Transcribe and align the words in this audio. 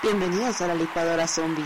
Bienvenidos 0.00 0.60
a 0.60 0.68
la 0.68 0.74
licuadora 0.76 1.26
zombie. 1.26 1.64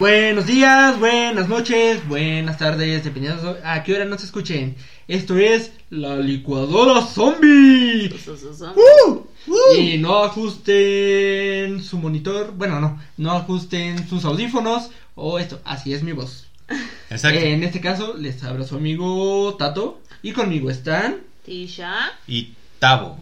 Buenos 0.00 0.46
días, 0.46 0.98
buenas 0.98 1.48
noches, 1.48 2.08
buenas 2.08 2.58
tardes, 2.58 3.04
dependiendo 3.04 3.56
a 3.62 3.84
qué 3.84 3.94
hora 3.94 4.04
nos 4.06 4.24
escuchen. 4.24 4.74
Esto 5.06 5.38
es 5.38 5.70
la 5.90 6.16
licuadora 6.16 7.02
zombie. 7.02 8.10
¡Uh! 8.74 9.22
Y 9.76 9.98
no 9.98 10.24
ajusten 10.24 11.80
su 11.82 11.98
monitor, 11.98 12.52
bueno, 12.56 12.80
no, 12.80 12.98
no 13.16 13.30
ajusten 13.30 14.08
sus 14.08 14.24
audífonos 14.24 14.90
o 15.14 15.38
esto, 15.38 15.60
así 15.64 15.92
es 15.94 16.02
mi 16.02 16.12
voz. 16.12 16.46
Exacto. 17.10 17.38
En 17.40 17.62
este 17.62 17.80
caso 17.80 18.14
les 18.16 18.42
habla 18.44 18.64
su 18.66 18.76
amigo 18.76 19.54
Tato 19.58 20.00
y 20.22 20.32
conmigo 20.32 20.70
están 20.70 21.18
Tisha, 21.44 22.12
Y 22.26 22.54
Tavo. 22.78 23.18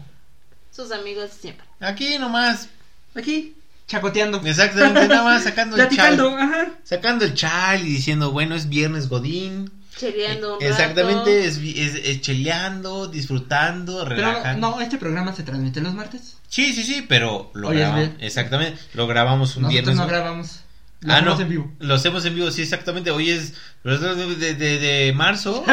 sus 0.71 0.91
amigos 0.91 1.31
siempre. 1.39 1.65
Aquí 1.81 2.17
nomás. 2.19 2.69
aquí 3.15 3.55
chacoteando, 3.87 4.41
Exactamente, 4.45 5.07
nada 5.09 5.23
más 5.25 5.43
sacando 5.43 5.75
el 5.81 5.89
chal. 5.89 6.19
ajá. 6.39 6.71
Sacando 6.83 7.25
el 7.25 7.33
chal 7.33 7.81
y 7.85 7.89
diciendo, 7.89 8.31
bueno, 8.31 8.55
es 8.55 8.69
viernes 8.69 9.09
Godín. 9.09 9.69
Cheleando 9.97 10.57
un 10.57 10.63
Exactamente, 10.63 11.19
rato. 11.19 11.29
es, 11.29 11.59
vi- 11.59 11.79
es, 11.79 11.93
es 11.95 12.21
cheleando, 12.21 13.07
disfrutando, 13.07 13.99
Pero 14.05 14.15
relajando. 14.15 14.71
no, 14.71 14.81
este 14.81 14.97
programa 14.97 15.35
se 15.35 15.43
transmite 15.43 15.81
los 15.81 15.93
martes. 15.93 16.37
Sí, 16.47 16.73
sí, 16.73 16.81
sí, 16.83 17.05
pero 17.07 17.51
lo 17.53 17.69
grabamos. 17.69 18.09
Exactamente, 18.19 18.79
lo 18.93 19.05
grabamos 19.05 19.55
un 19.57 19.63
Nosotros 19.63 19.71
viernes. 19.71 19.95
no 19.97 20.07
grabamos. 20.07 20.59
Lo 21.03 21.13
Ah, 21.13 21.21
no, 21.21 21.39
en 21.39 21.49
vivo. 21.49 21.71
lo 21.79 21.95
hacemos 21.95 22.23
en 22.25 22.35
vivo, 22.35 22.49
sí, 22.51 22.61
exactamente. 22.61 23.11
Hoy 23.11 23.29
es 23.29 23.53
de, 23.83 24.55
de, 24.55 24.79
de- 24.79 25.13
marzo 25.13 25.63
y, 25.67 25.71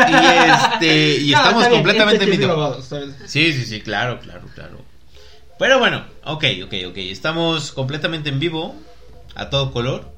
este, 0.77 1.17
y 1.19 1.31
No, 1.33 1.39
estamos 1.39 1.63
bien, 1.63 1.73
completamente 1.75 2.25
este 2.25 2.35
en 2.35 2.41
vivo. 2.41 2.83
Sí, 3.27 3.53
sí, 3.53 3.65
sí, 3.65 3.81
claro, 3.81 4.19
claro, 4.21 4.43
claro. 4.55 4.81
Pero 5.59 5.79
bueno, 5.79 6.05
ok, 6.25 6.45
ok, 6.65 6.75
ok. 6.89 6.97
Estamos 6.97 7.71
completamente 7.73 8.29
en 8.31 8.41
vivo, 8.41 8.75
a 9.37 9.51
todo 9.51 9.73
color. 9.73 10.11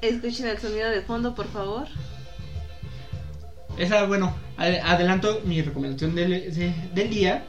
Escuchen 0.00 0.46
el 0.48 0.58
sonido 0.58 0.88
de 0.90 1.02
fondo, 1.02 1.34
por 1.34 1.48
favor. 1.52 1.86
Esa, 3.78 4.04
bueno, 4.04 4.34
ade- 4.56 4.80
adelanto 4.82 5.40
mi 5.44 5.62
recomendación 5.62 6.14
del, 6.14 6.54
de- 6.54 6.74
del 6.94 7.10
día. 7.10 7.44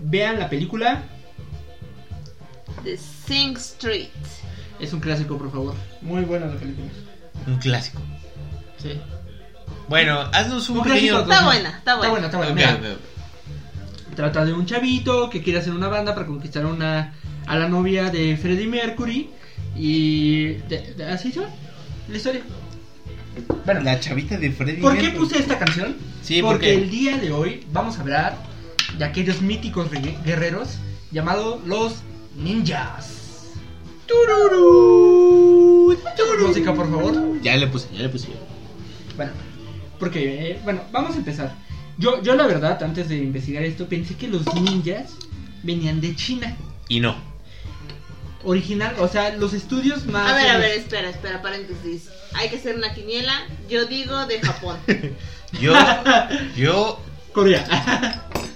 Vean 0.00 0.38
la 0.38 0.48
película, 0.48 1.02
The 2.84 2.96
Sing 2.96 3.56
Street. 3.56 4.08
Es 4.82 4.92
un 4.92 5.00
clásico, 5.00 5.38
por 5.38 5.50
favor. 5.50 5.74
Muy 6.02 6.22
buena 6.24 6.46
la 6.46 6.56
película. 6.56 6.86
Un 7.46 7.56
clásico. 7.58 8.00
Sí. 8.78 8.92
Bueno, 9.88 10.20
haznos 10.32 10.68
un 10.70 10.78
Un 10.78 10.84
pequeño. 10.84 11.00
clásico, 11.24 11.32
Está 11.32 11.44
buena, 11.44 11.68
está 11.78 11.96
buena. 11.96 12.26
Está 12.26 12.38
buena, 12.38 12.60
está 12.60 12.76
buena. 12.78 12.96
trata 14.16 14.44
de 14.44 14.52
un 14.52 14.66
chavito 14.66 15.30
que 15.30 15.42
quiere 15.42 15.58
hacer 15.60 15.72
una 15.72 15.88
banda 15.88 16.14
para 16.14 16.26
conquistar 16.26 16.66
una, 16.66 17.14
a 17.46 17.56
la 17.56 17.68
novia 17.68 18.10
de 18.10 18.36
Freddie 18.36 18.66
Mercury. 18.66 19.30
Y. 19.76 20.44
de- 20.68 20.94
de- 20.96 21.04
¿Así 21.06 21.32
va? 21.32 21.46
La 22.08 22.16
historia. 22.16 22.42
Bueno, 23.64 23.80
La 23.80 23.98
chavita 23.98 24.36
de 24.36 24.50
Freddy. 24.52 24.80
¿por 24.82 24.96
qué 24.98 25.08
puse 25.10 25.38
esta 25.38 25.58
canción? 25.58 25.96
Sí, 26.22 26.42
Porque 26.42 26.54
porque 26.56 26.74
el 26.74 26.90
día 26.90 27.16
de 27.16 27.32
hoy 27.32 27.66
vamos 27.72 27.96
a 27.96 28.02
hablar 28.02 28.36
de 28.98 29.04
aquellos 29.06 29.40
míticos 29.40 29.90
re- 29.90 30.18
guerreros 30.24 30.76
llamados 31.10 31.64
los 31.66 32.02
ninjas. 32.36 33.21
Tururú, 34.12 35.96
tururú. 36.16 36.48
Música, 36.48 36.74
por 36.74 36.90
favor. 36.90 37.40
Ya 37.42 37.56
le 37.56 37.66
puse, 37.66 37.88
ya 37.92 38.02
le 38.02 38.08
puse. 38.10 38.28
Bueno, 39.16 39.32
porque, 39.98 40.50
eh, 40.52 40.60
bueno, 40.64 40.82
vamos 40.92 41.14
a 41.14 41.18
empezar. 41.18 41.54
Yo, 41.98 42.22
yo 42.22 42.34
la 42.34 42.46
verdad, 42.46 42.82
antes 42.82 43.08
de 43.08 43.16
investigar 43.16 43.62
esto, 43.64 43.88
pensé 43.88 44.14
que 44.16 44.28
los 44.28 44.42
ninjas 44.54 45.12
venían 45.62 46.00
de 46.00 46.14
China. 46.14 46.56
Y 46.88 47.00
no. 47.00 47.16
Original, 48.44 48.94
o 48.98 49.06
sea, 49.08 49.34
los 49.36 49.54
estudios 49.54 50.04
más... 50.06 50.30
A 50.32 50.34
ver, 50.34 50.50
a 50.50 50.58
ver, 50.58 50.72
espera, 50.72 51.08
espera, 51.08 51.40
paréntesis. 51.40 52.08
Hay 52.34 52.48
que 52.50 52.56
hacer 52.56 52.74
una 52.76 52.92
quiniela. 52.92 53.32
Yo 53.68 53.86
digo 53.86 54.26
de 54.26 54.40
Japón. 54.40 54.76
Yo, 55.60 55.74
yo, 56.56 56.98
Corea. 57.34 57.62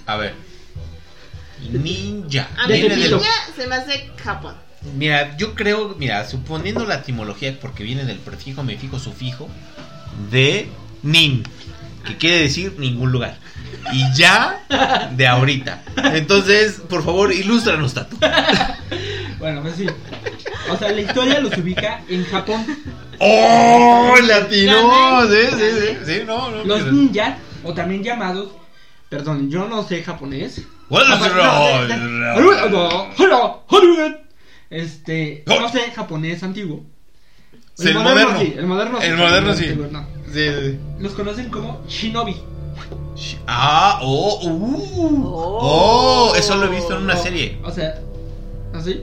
a 0.07 0.15
ver. 0.17 0.33
Ninja. 1.71 2.47
A 2.57 2.67
mí 2.67 2.73
Viene 2.73 2.95
del- 2.95 3.11
niña 3.17 3.29
se 3.55 3.67
me 3.67 3.75
hace 3.75 4.09
Japón. 4.17 4.55
Mira, 4.95 5.35
yo 5.37 5.55
creo, 5.55 5.95
mira, 5.97 6.25
suponiendo 6.25 6.85
la 6.85 6.95
etimología, 6.95 7.57
porque 7.59 7.83
viene 7.83 8.05
del 8.05 8.19
prefijo, 8.19 8.63
mefijo, 8.63 8.99
sufijo, 8.99 9.47
de 10.31 10.69
nin, 11.03 11.43
que 12.05 12.17
quiere 12.17 12.39
decir 12.39 12.75
ningún 12.77 13.11
lugar. 13.11 13.37
Y 13.93 14.03
ya 14.15 14.63
de 15.15 15.27
ahorita. 15.27 15.83
Entonces, 16.13 16.81
por 16.89 17.03
favor, 17.03 17.31
ilústranos, 17.31 17.93
Tato. 17.93 18.17
bueno, 19.39 19.61
pues 19.61 19.75
sí. 19.75 19.87
O 20.69 20.77
sea, 20.77 20.91
la 20.91 21.01
historia 21.01 21.39
los 21.39 21.57
ubica 21.57 22.01
en 22.09 22.25
Japón. 22.25 22.65
¡Oh! 23.19 24.15
¡Latino! 24.23 25.21
Sí, 25.27 25.47
sí, 25.51 25.65
sí, 25.79 25.97
sí, 26.05 26.21
no, 26.25 26.51
no. 26.51 26.63
Los 26.63 26.91
ninjas, 26.91 27.37
o 27.63 27.73
también 27.73 28.03
llamados... 28.03 28.49
Perdón, 29.09 29.49
yo 29.49 29.69
no 29.69 29.87
sé 29.87 30.03
japonés. 30.03 30.63
Este, 34.69 35.43
no 35.47 35.69
sé 35.69 35.79
japonés 35.95 36.43
antiguo. 36.43 36.83
Sí, 37.75 37.89
el 37.89 37.93
moderno. 37.99 38.39
sí, 38.39 38.53
el 38.57 38.65
moderno 38.65 38.99
El 38.99 39.17
moderno 39.17 39.53
sí. 39.53 39.65
antiguo 39.65 39.87
no. 39.91 40.05
Sí, 40.33 40.45
sí. 40.49 40.79
Los 40.99 41.13
conocen 41.13 41.49
como 41.49 41.81
shinobi. 41.87 42.35
sí. 43.15 43.37
Ah, 43.47 43.99
oh, 44.01 44.39
uh. 44.47 45.21
Oh, 45.25 46.33
eso 46.35 46.55
lo 46.57 46.65
he 46.65 46.75
visto 46.75 46.97
en 46.97 47.03
una 47.03 47.15
O- 47.15 47.23
serie. 47.23 47.59
O 47.63 47.71
sea, 47.71 47.99
así, 48.73 49.01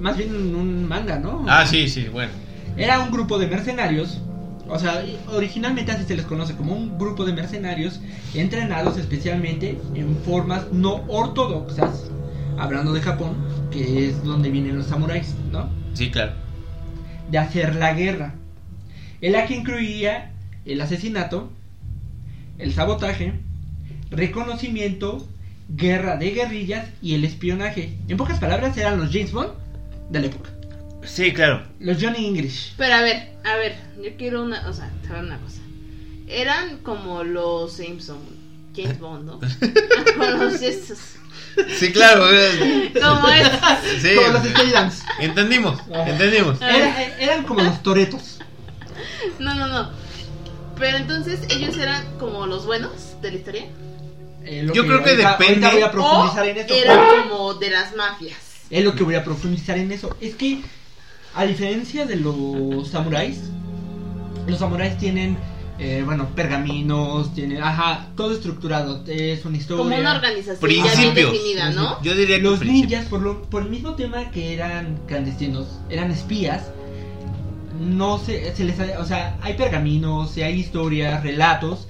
más 0.00 0.16
bien 0.16 0.34
en 0.34 0.54
un 0.54 0.88
manga, 0.88 1.18
¿no? 1.18 1.44
Ah, 1.48 1.66
sí, 1.66 1.88
sí, 1.88 2.08
bueno. 2.08 2.32
Era 2.76 2.98
un 3.00 3.10
grupo 3.12 3.38
de 3.38 3.46
mercenarios. 3.46 4.18
O 4.68 4.78
sea, 4.78 5.04
originalmente 5.28 5.92
así 5.92 6.04
se 6.04 6.16
les 6.16 6.24
conoce 6.24 6.56
como 6.56 6.72
un 6.72 6.98
grupo 6.98 7.24
de 7.26 7.34
mercenarios 7.34 8.00
entrenados 8.32 8.96
especialmente 8.96 9.78
en 9.94 10.16
formas 10.24 10.72
no 10.72 11.04
ortodoxas, 11.06 12.10
hablando 12.58 12.94
de 12.94 13.02
Japón, 13.02 13.36
que 13.74 14.08
es 14.08 14.22
donde 14.22 14.50
vienen 14.50 14.78
los 14.78 14.86
samuráis, 14.86 15.34
¿no? 15.50 15.68
Sí, 15.94 16.10
claro. 16.10 16.32
De 17.28 17.38
hacer 17.38 17.74
la 17.74 17.92
guerra. 17.92 18.34
El 19.20 19.32
la 19.32 19.46
que 19.46 19.56
incluía 19.56 20.30
el 20.64 20.80
asesinato, 20.80 21.50
el 22.58 22.72
sabotaje, 22.72 23.34
reconocimiento, 24.10 25.26
guerra 25.68 26.16
de 26.16 26.30
guerrillas 26.30 26.88
y 27.02 27.14
el 27.14 27.24
espionaje. 27.24 27.96
En 28.06 28.16
pocas 28.16 28.38
palabras, 28.38 28.76
eran 28.76 29.00
los 29.00 29.10
James 29.10 29.32
Bond 29.32 29.50
de 30.10 30.20
la 30.20 30.26
época. 30.26 30.50
Sí, 31.02 31.32
claro. 31.32 31.64
Los 31.80 32.00
Johnny 32.00 32.26
English. 32.26 32.74
Pero 32.76 32.94
a 32.94 33.00
ver, 33.00 33.32
a 33.44 33.56
ver, 33.56 33.74
yo 34.02 34.16
quiero 34.16 34.44
una, 34.44 34.68
o 34.68 34.72
sea, 34.72 34.92
saber 35.04 35.24
una 35.24 35.38
cosa. 35.38 35.60
Eran 36.28 36.78
como 36.78 37.24
los 37.24 37.72
Simpson, 37.72 38.18
James 38.74 39.00
Bond, 39.00 39.26
¿no? 39.26 39.40
Como 40.16 40.44
los 40.44 40.62
estos. 40.62 41.13
Sí, 41.78 41.92
claro. 41.92 42.24
Como 43.02 43.28
es. 43.28 43.48
Sí. 44.02 44.14
Como 44.16 44.28
los 44.28 44.44
Stay-Dance. 44.44 45.04
Entendimos, 45.20 45.80
entendimos. 45.92 46.60
Era- 46.60 47.16
eran 47.18 47.44
como 47.44 47.60
los 47.62 47.82
toretos. 47.82 48.38
No, 49.38 49.54
no, 49.54 49.66
no. 49.68 49.90
Pero 50.78 50.96
entonces 50.98 51.40
ellos 51.50 51.76
eran 51.78 52.18
como 52.18 52.46
los 52.46 52.66
buenos 52.66 53.20
de 53.22 53.30
la 53.30 53.36
historia. 53.36 53.64
Eh, 54.44 54.62
lo 54.64 54.74
Yo 54.74 54.84
creo 54.86 55.02
que 55.02 55.10
ahorita- 55.12 55.38
depende- 55.38 55.66
ahorita 55.66 55.70
voy 55.72 55.82
a 55.82 55.86
O 55.86 55.90
profundizar 55.92 56.46
en 56.48 56.56
eso. 56.58 56.74
eran 56.74 57.28
como 57.28 57.54
de 57.54 57.70
las 57.70 57.94
mafias. 57.96 58.36
Es 58.70 58.84
lo 58.84 58.94
que 58.94 59.04
voy 59.04 59.14
a 59.14 59.24
profundizar 59.24 59.78
en 59.78 59.92
eso. 59.92 60.16
Es 60.20 60.34
que, 60.34 60.62
a 61.34 61.44
diferencia 61.44 62.04
de 62.06 62.16
los 62.16 62.88
samuráis, 62.90 63.38
los 64.46 64.58
samuráis 64.58 64.98
tienen, 64.98 65.38
eh, 65.78 66.02
bueno, 66.04 66.28
pergaminos, 66.36 67.34
tienen, 67.34 67.62
ajá, 67.62 68.08
todo 68.16 68.32
estructurado. 68.32 69.02
Es 69.06 69.44
una 69.44 69.56
historia. 69.56 69.82
Como 69.84 69.96
una 69.96 70.14
organización 70.14 70.70
ya 70.70 70.76
bien 70.82 70.84
Principios. 71.14 71.32
definida, 71.32 71.70
¿no? 71.70 72.02
Yo 72.02 72.14
diría 72.14 72.36
que 72.36 72.42
Los 72.42 72.60
ninjas, 72.64 73.06
por, 73.06 73.20
lo, 73.22 73.42
por 73.42 73.62
el 73.64 73.70
mismo 73.70 73.94
tema 73.94 74.30
que 74.30 74.54
eran 74.54 74.98
clandestinos, 75.06 75.66
eran 75.90 76.10
espías, 76.10 76.70
no 77.80 78.18
se, 78.18 78.54
se 78.54 78.64
les... 78.64 78.78
ha- 78.78 79.00
O 79.00 79.04
sea, 79.04 79.36
hay 79.42 79.54
pergaminos, 79.54 80.36
hay 80.36 80.60
historias, 80.60 81.22
relatos, 81.24 81.88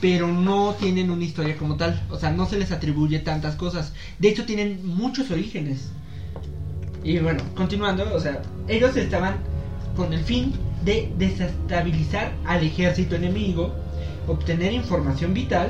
pero 0.00 0.28
no 0.28 0.74
tienen 0.78 1.10
una 1.10 1.24
historia 1.24 1.56
como 1.56 1.76
tal. 1.76 2.00
O 2.10 2.18
sea, 2.18 2.30
no 2.30 2.46
se 2.46 2.58
les 2.58 2.70
atribuye 2.70 3.18
tantas 3.18 3.56
cosas. 3.56 3.92
De 4.18 4.28
hecho, 4.28 4.44
tienen 4.44 4.86
muchos 4.86 5.30
orígenes. 5.30 5.88
Y 7.02 7.18
bueno, 7.18 7.42
continuando, 7.56 8.14
o 8.14 8.20
sea, 8.20 8.40
ellos 8.68 8.96
estaban 8.96 9.36
con 9.96 10.12
el 10.12 10.22
fin 10.24 10.52
de 10.84 11.10
desestabilizar 11.18 12.32
al 12.46 12.62
ejército 12.64 13.14
enemigo, 13.16 13.74
obtener 14.26 14.72
información 14.72 15.32
vital 15.34 15.68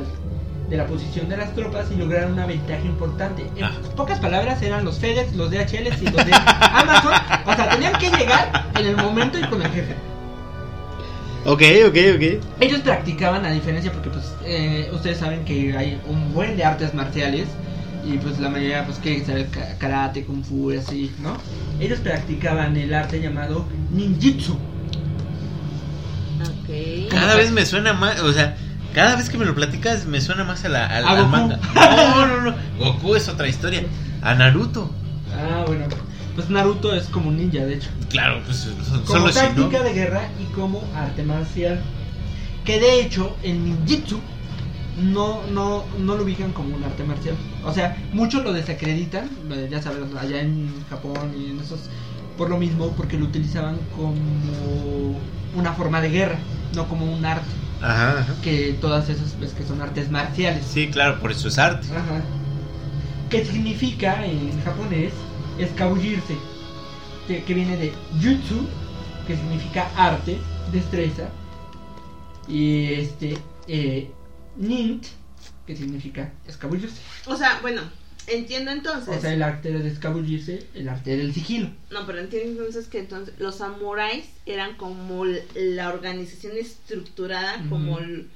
de 0.68 0.76
la 0.78 0.86
posición 0.86 1.28
de 1.28 1.36
las 1.36 1.54
tropas 1.54 1.86
y 1.94 1.96
lograr 1.96 2.30
una 2.30 2.46
ventaja 2.46 2.84
importante. 2.84 3.44
En 3.56 3.64
Ah. 3.64 3.72
pocas 3.96 4.18
palabras 4.18 4.62
eran 4.62 4.84
los 4.84 4.98
FedEx, 4.98 5.34
los 5.34 5.50
DHL 5.50 5.88
y 6.00 6.06
los 6.06 6.24
de 6.26 6.32
Amazon. 6.72 7.12
O 7.46 7.54
sea, 7.54 7.68
tenían 7.70 7.92
que 7.98 8.10
llegar 8.10 8.70
en 8.78 8.86
el 8.86 8.96
momento 8.96 9.38
y 9.38 9.42
con 9.42 9.60
el 9.62 9.68
jefe. 9.70 9.94
Ok, 11.46 11.62
ok, 11.88 11.96
ok. 12.16 12.44
Ellos 12.60 12.80
practicaban, 12.80 13.44
a 13.44 13.50
diferencia, 13.50 13.92
porque 13.92 14.08
pues 14.08 14.32
eh, 14.46 14.88
ustedes 14.94 15.18
saben 15.18 15.44
que 15.44 15.76
hay 15.76 16.00
un 16.08 16.32
buen 16.32 16.56
de 16.56 16.64
artes 16.64 16.94
marciales 16.94 17.46
y 18.02 18.16
pues 18.16 18.38
la 18.40 18.48
mayoría 18.48 18.86
pues 18.86 18.98
que 18.98 19.22
sabe 19.24 19.46
ka- 19.48 19.76
karate, 19.78 20.24
kung 20.24 20.42
fu 20.42 20.72
y 20.72 20.78
así, 20.78 21.12
¿no? 21.22 21.36
Ellos 21.80 21.98
practicaban 22.00 22.74
el 22.78 22.94
arte 22.94 23.20
llamado 23.20 23.66
ninjitsu. 23.92 24.56
Ok. 26.42 27.08
Cada 27.10 27.36
vez 27.36 27.50
me 27.52 27.64
suena 27.66 27.92
más, 27.92 28.20
o 28.20 28.32
sea, 28.32 28.56
cada 28.94 29.16
vez 29.16 29.28
que 29.30 29.38
me 29.38 29.44
lo 29.44 29.54
platicas 29.54 30.06
me 30.06 30.20
suena 30.20 30.44
más 30.44 30.64
a 30.64 30.68
la, 30.68 30.86
al, 30.86 31.04
¿A 31.04 31.10
al 31.10 31.16
Goku? 31.18 31.28
manga. 31.30 31.58
No, 31.74 32.26
no, 32.26 32.40
no. 32.42 32.54
Goku 32.78 33.14
es 33.16 33.28
otra 33.28 33.48
historia. 33.48 33.82
A 34.22 34.34
Naruto. 34.34 34.90
Ah, 35.32 35.64
bueno. 35.66 35.86
Pues 36.34 36.50
Naruto 36.50 36.94
es 36.94 37.04
como 37.06 37.28
un 37.28 37.36
ninja, 37.36 37.64
de 37.64 37.74
hecho. 37.74 37.90
Claro, 38.08 38.40
pues 38.44 38.58
son- 38.58 39.02
Como 39.04 39.28
solo 39.28 39.32
si 39.32 39.38
no. 39.38 39.44
táctica 39.68 39.82
de 39.84 39.92
guerra 39.92 40.28
y 40.40 40.44
como 40.54 40.82
arte 40.96 41.22
marcial. 41.22 41.80
Que 42.64 42.80
de 42.80 43.00
hecho, 43.02 43.36
el 43.42 43.62
ninjitsu 43.62 44.18
no, 45.00 45.42
no, 45.52 45.84
no 45.98 46.14
lo 46.16 46.22
ubican 46.24 46.52
como 46.52 46.74
un 46.76 46.82
arte 46.84 47.04
marcial. 47.04 47.34
O 47.64 47.72
sea, 47.72 47.96
muchos 48.12 48.42
lo 48.42 48.52
desacreditan, 48.52 49.28
eh, 49.50 49.68
ya 49.70 49.82
sabes, 49.82 50.02
allá 50.18 50.40
en 50.40 50.72
Japón 50.88 51.34
y 51.38 51.50
en 51.50 51.60
esos, 51.60 51.80
por 52.38 52.48
lo 52.48 52.56
mismo, 52.58 52.88
porque 52.96 53.18
lo 53.18 53.26
utilizaban 53.26 53.76
como 53.96 55.18
una 55.54 55.72
forma 55.72 56.00
de 56.00 56.10
guerra, 56.10 56.38
no 56.74 56.88
como 56.88 57.06
un 57.06 57.24
arte. 57.24 57.46
Ajá, 57.80 58.20
ajá. 58.20 58.34
Que 58.42 58.76
todas 58.80 59.08
esas 59.08 59.38
ves 59.38 59.52
que 59.52 59.64
son 59.64 59.80
artes 59.80 60.10
marciales. 60.10 60.64
Sí, 60.64 60.88
claro, 60.88 61.20
por 61.20 61.32
eso 61.32 61.48
es 61.48 61.58
arte. 61.58 61.86
Ajá. 61.88 62.22
Que 63.30 63.44
significa 63.44 64.24
en 64.24 64.62
japonés 64.62 65.12
escabullirse. 65.58 66.36
Que, 67.26 67.42
que 67.42 67.54
viene 67.54 67.76
de 67.76 67.92
jutsu, 68.22 68.66
que 69.26 69.36
significa 69.36 69.88
arte, 69.96 70.38
destreza. 70.72 71.28
Y 72.46 72.92
este, 72.94 73.38
eh, 73.66 74.10
nint, 74.56 75.06
que 75.66 75.76
significa 75.76 76.32
escabullirse. 76.46 77.00
O 77.26 77.36
sea, 77.36 77.58
bueno, 77.62 77.82
entiendo 78.26 78.70
entonces. 78.70 79.16
O 79.16 79.20
sea, 79.20 79.32
el 79.32 79.42
arte 79.42 79.70
de 79.70 79.88
escabullirse, 79.88 80.66
el 80.74 80.88
arte 80.88 81.16
del 81.16 81.32
sigilo. 81.34 81.70
No, 81.90 82.06
pero 82.06 82.18
entiendo 82.20 82.50
entonces 82.62 82.86
que 82.88 82.98
entonces 82.98 83.34
los 83.38 83.56
samuráis 83.56 84.24
eran 84.46 84.76
como 84.76 85.24
la 85.54 85.88
organización 85.88 86.56
estructurada, 86.56 87.62
como 87.68 87.98
el- 87.98 88.28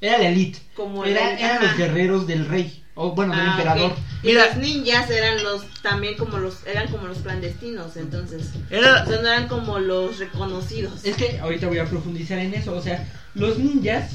Era 0.00 0.18
la 0.18 0.28
elite. 0.28 0.58
como 0.74 1.04
Era- 1.04 1.38
eran 1.38 1.56
ajá. 1.58 1.66
los 1.66 1.76
guerreros 1.78 2.26
del 2.26 2.46
rey. 2.46 2.82
O 2.98 3.12
bueno, 3.14 3.36
del 3.36 3.46
Ah, 3.46 3.50
emperador. 3.52 3.92
Y 4.22 4.28
Mira. 4.28 4.46
los 4.46 4.56
ninjas 4.56 5.10
eran 5.10 5.42
los 5.44 5.66
también 5.82 6.16
como 6.16 6.38
los 6.38 6.66
eran 6.66 6.88
como 6.90 7.06
los 7.06 7.18
clandestinos, 7.18 7.94
entonces. 7.98 8.48
Era. 8.70 9.02
O 9.02 9.06
sea, 9.06 9.20
no 9.20 9.28
eran 9.28 9.48
como 9.48 9.78
los 9.78 10.18
reconocidos. 10.18 11.04
Es 11.04 11.14
que 11.14 11.38
ahorita 11.38 11.66
voy 11.68 11.76
a 11.78 11.84
profundizar 11.84 12.38
en 12.38 12.54
eso. 12.54 12.74
O 12.74 12.80
sea, 12.80 13.06
los 13.34 13.58
ninjas 13.58 14.12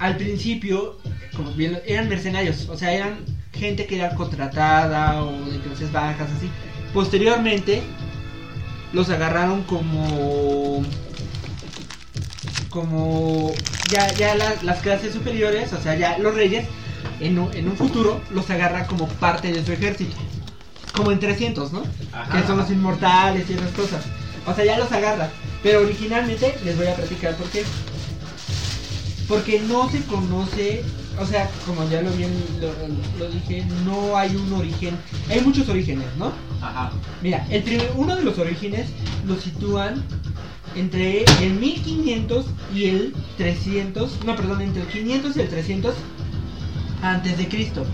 al 0.00 0.16
principio, 0.16 0.98
como 1.38 1.52
bien, 1.52 1.72
lo- 1.72 1.78
eran 1.86 2.08
mercenarios. 2.10 2.68
O 2.68 2.76
sea, 2.76 2.92
eran 2.92 3.20
gente 3.54 3.86
que 3.86 3.96
era 3.96 4.14
contratada 4.14 5.22
o 5.24 5.32
de 5.50 5.58
clases 5.60 5.90
bajas, 5.90 6.28
así. 6.36 6.50
Posteriormente, 6.92 7.80
los 8.92 9.08
agarraron 9.08 9.62
como. 9.62 10.82
Como. 12.70 13.52
Ya, 13.90 14.12
ya 14.14 14.34
la- 14.34 14.56
las 14.62 14.80
clases 14.80 15.14
superiores, 15.14 15.72
o 15.72 15.80
sea, 15.80 15.94
ya 15.96 16.18
los 16.18 16.34
reyes, 16.34 16.66
en 17.20 17.38
un, 17.38 17.52
en 17.54 17.68
un 17.68 17.76
futuro, 17.76 18.20
los 18.30 18.50
agarran 18.50 18.84
como 18.86 19.08
parte 19.08 19.50
de 19.52 19.64
su 19.64 19.72
ejército. 19.72 20.16
Como 20.92 21.12
en 21.12 21.20
300, 21.20 21.72
¿no? 21.72 21.82
Ajá. 22.12 22.40
que 22.40 22.46
son 22.46 22.58
los 22.58 22.70
inmortales 22.70 23.48
y 23.48 23.52
esas 23.54 23.70
cosas. 23.70 24.04
O 24.46 24.54
sea, 24.54 24.64
ya 24.64 24.78
los 24.78 24.90
agarra. 24.90 25.30
Pero 25.62 25.80
originalmente 25.82 26.56
les 26.64 26.76
voy 26.76 26.86
a 26.88 26.94
platicar 26.96 27.34
por 27.36 27.48
qué. 27.50 27.64
Porque 29.28 29.60
no 29.60 29.88
se 29.90 30.02
conoce, 30.04 30.82
o 31.20 31.26
sea, 31.26 31.50
como 31.66 31.88
ya 31.88 32.02
lo 32.02 32.10
bien 32.12 32.30
lo, 32.60 32.72
lo 33.18 33.30
dije, 33.30 33.64
no 33.84 34.16
hay 34.16 34.34
un 34.36 34.52
origen. 34.52 34.96
Hay 35.30 35.40
muchos 35.40 35.68
orígenes, 35.68 36.06
¿no? 36.18 36.32
Ajá. 36.60 36.92
Mira, 37.22 37.46
uno 37.96 38.16
de 38.16 38.22
los 38.22 38.38
orígenes 38.38 38.88
lo 39.26 39.36
sitúan 39.36 40.02
entre 40.76 41.24
el 41.42 41.54
1500 41.54 42.46
y 42.74 42.84
el 42.84 43.14
300, 43.36 44.24
no, 44.24 44.36
perdón, 44.36 44.60
entre 44.60 44.82
el 44.82 44.88
500 44.88 45.36
y 45.36 45.40
el 45.40 45.48
300 45.48 45.94
antes 47.02 47.38
de 47.38 47.48
Cristo. 47.48 47.84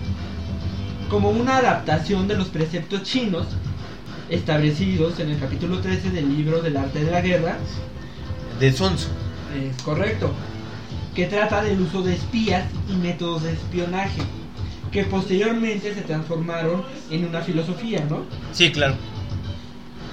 Como 1.09 1.29
una 1.29 1.57
adaptación 1.57 2.27
de 2.27 2.35
los 2.35 2.47
preceptos 2.47 3.03
chinos 3.03 3.47
establecidos 4.29 5.19
en 5.19 5.29
el 5.29 5.39
capítulo 5.39 5.79
13 5.79 6.09
del 6.11 6.35
libro 6.35 6.61
del 6.61 6.77
arte 6.77 7.03
de 7.03 7.11
la 7.11 7.21
guerra, 7.21 7.57
De 8.59 8.71
Sonso. 8.71 9.09
es 9.55 9.81
correcto, 9.83 10.31
que 11.15 11.25
trata 11.25 11.63
del 11.63 11.79
uso 11.81 12.03
de 12.03 12.13
espías 12.13 12.65
y 12.89 12.95
métodos 12.95 13.43
de 13.43 13.53
espionaje, 13.53 14.21
que 14.91 15.05
posteriormente 15.05 15.93
se 15.93 16.01
transformaron 16.01 16.83
en 17.09 17.25
una 17.25 17.41
filosofía, 17.41 18.05
¿no? 18.09 18.25
Sí, 18.51 18.71
claro. 18.71 18.95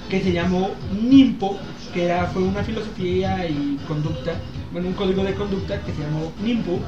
que 0.09 0.21
se 0.23 0.33
llamó 0.33 0.71
NIMPO, 0.93 1.59
que 1.93 2.05
era, 2.05 2.27
fue 2.27 2.43
una 2.43 2.63
filosofía 2.63 3.47
y 3.49 3.79
conducta, 3.89 4.35
bueno, 4.73 4.89
un 4.89 4.95
código 4.95 5.25
de 5.25 5.35
conducta 5.35 5.81
que 5.83 5.93
se 5.93 6.03
llamó 6.03 6.33
NIMPO, 6.43 6.79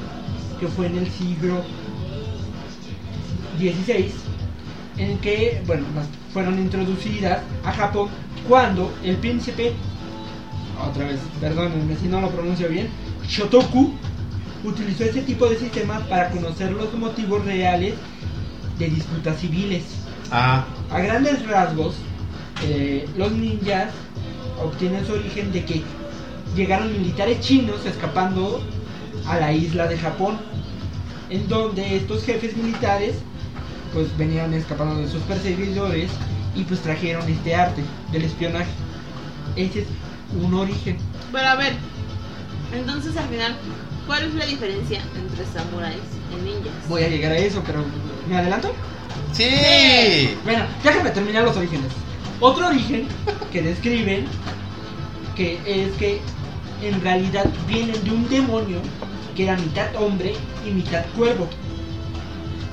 que 0.59 0.67
fue 0.67 0.87
en 0.87 0.97
el 0.99 1.09
siglo 1.09 1.63
XVI, 3.57 4.11
en 4.97 5.11
el 5.11 5.19
que, 5.19 5.61
bueno, 5.65 5.85
fueron 6.31 6.59
introducidas 6.59 7.41
a 7.63 7.71
Japón 7.71 8.09
cuando 8.47 8.93
el 9.03 9.17
príncipe, 9.17 9.73
otra 10.89 11.05
vez, 11.05 11.19
perdónenme 11.41 11.95
si 11.95 12.07
no 12.07 12.21
lo 12.21 12.29
pronuncio 12.29 12.69
bien, 12.69 12.87
Shotoku, 13.27 13.93
utilizó 14.63 15.03
ese 15.03 15.21
tipo 15.21 15.47
de 15.47 15.57
sistemas 15.57 16.01
para 16.03 16.29
conocer 16.29 16.71
los 16.71 16.93
motivos 16.93 17.43
reales 17.45 17.95
de 18.79 18.89
disputas 18.89 19.39
civiles. 19.39 19.83
Ah, 20.31 20.65
A 20.91 20.99
grandes 20.99 21.45
rasgos, 21.47 21.95
eh, 22.63 23.07
los 23.17 23.31
ninjas 23.31 23.91
obtienen 24.63 25.05
su 25.05 25.13
origen 25.13 25.51
de 25.51 25.65
que 25.65 25.81
llegaron 26.55 26.91
militares 26.91 27.39
chinos 27.41 27.85
escapando 27.85 28.63
a 29.27 29.37
la 29.37 29.51
isla 29.51 29.87
de 29.87 29.97
Japón, 29.97 30.37
en 31.29 31.47
donde 31.47 31.97
estos 31.97 32.23
jefes 32.23 32.55
militares 32.55 33.15
pues 33.93 34.15
venían 34.17 34.53
escapando 34.53 34.95
de 35.01 35.07
sus 35.07 35.21
perseguidores 35.23 36.11
y 36.55 36.63
pues 36.63 36.81
trajeron 36.81 37.27
este 37.29 37.55
arte 37.55 37.81
del 38.11 38.23
espionaje. 38.23 38.71
Ese 39.55 39.81
es 39.81 39.87
un 40.41 40.53
origen. 40.53 40.97
Pero 41.31 41.47
a 41.47 41.55
ver, 41.55 41.73
entonces 42.75 43.15
al 43.17 43.27
final, 43.29 43.55
¿cuál 44.07 44.25
es 44.25 44.33
la 44.35 44.45
diferencia 44.45 45.01
entre 45.15 45.45
samuráis 45.45 46.01
y 46.31 46.35
ninjas? 46.43 46.73
Voy 46.87 47.03
a 47.03 47.09
llegar 47.09 47.31
a 47.31 47.37
eso, 47.37 47.61
pero 47.65 47.83
¿me 48.29 48.37
adelanto? 48.37 48.73
sí. 49.33 50.35
Bueno, 50.43 50.65
déjame 50.83 51.09
terminar 51.11 51.43
los 51.43 51.57
orígenes. 51.57 51.91
Otro 52.39 52.67
origen 52.67 53.07
que 53.51 53.61
describen 53.61 54.25
que 55.35 55.59
es 55.65 55.91
que 55.97 56.21
en 56.81 57.01
realidad 57.01 57.45
vienen 57.67 58.01
de 58.03 58.11
un 58.11 58.29
demonio 58.29 58.79
que 59.35 59.43
era 59.43 59.57
mitad 59.57 59.93
hombre 59.95 60.33
y 60.65 60.71
mitad 60.71 61.05
cuervo, 61.17 61.47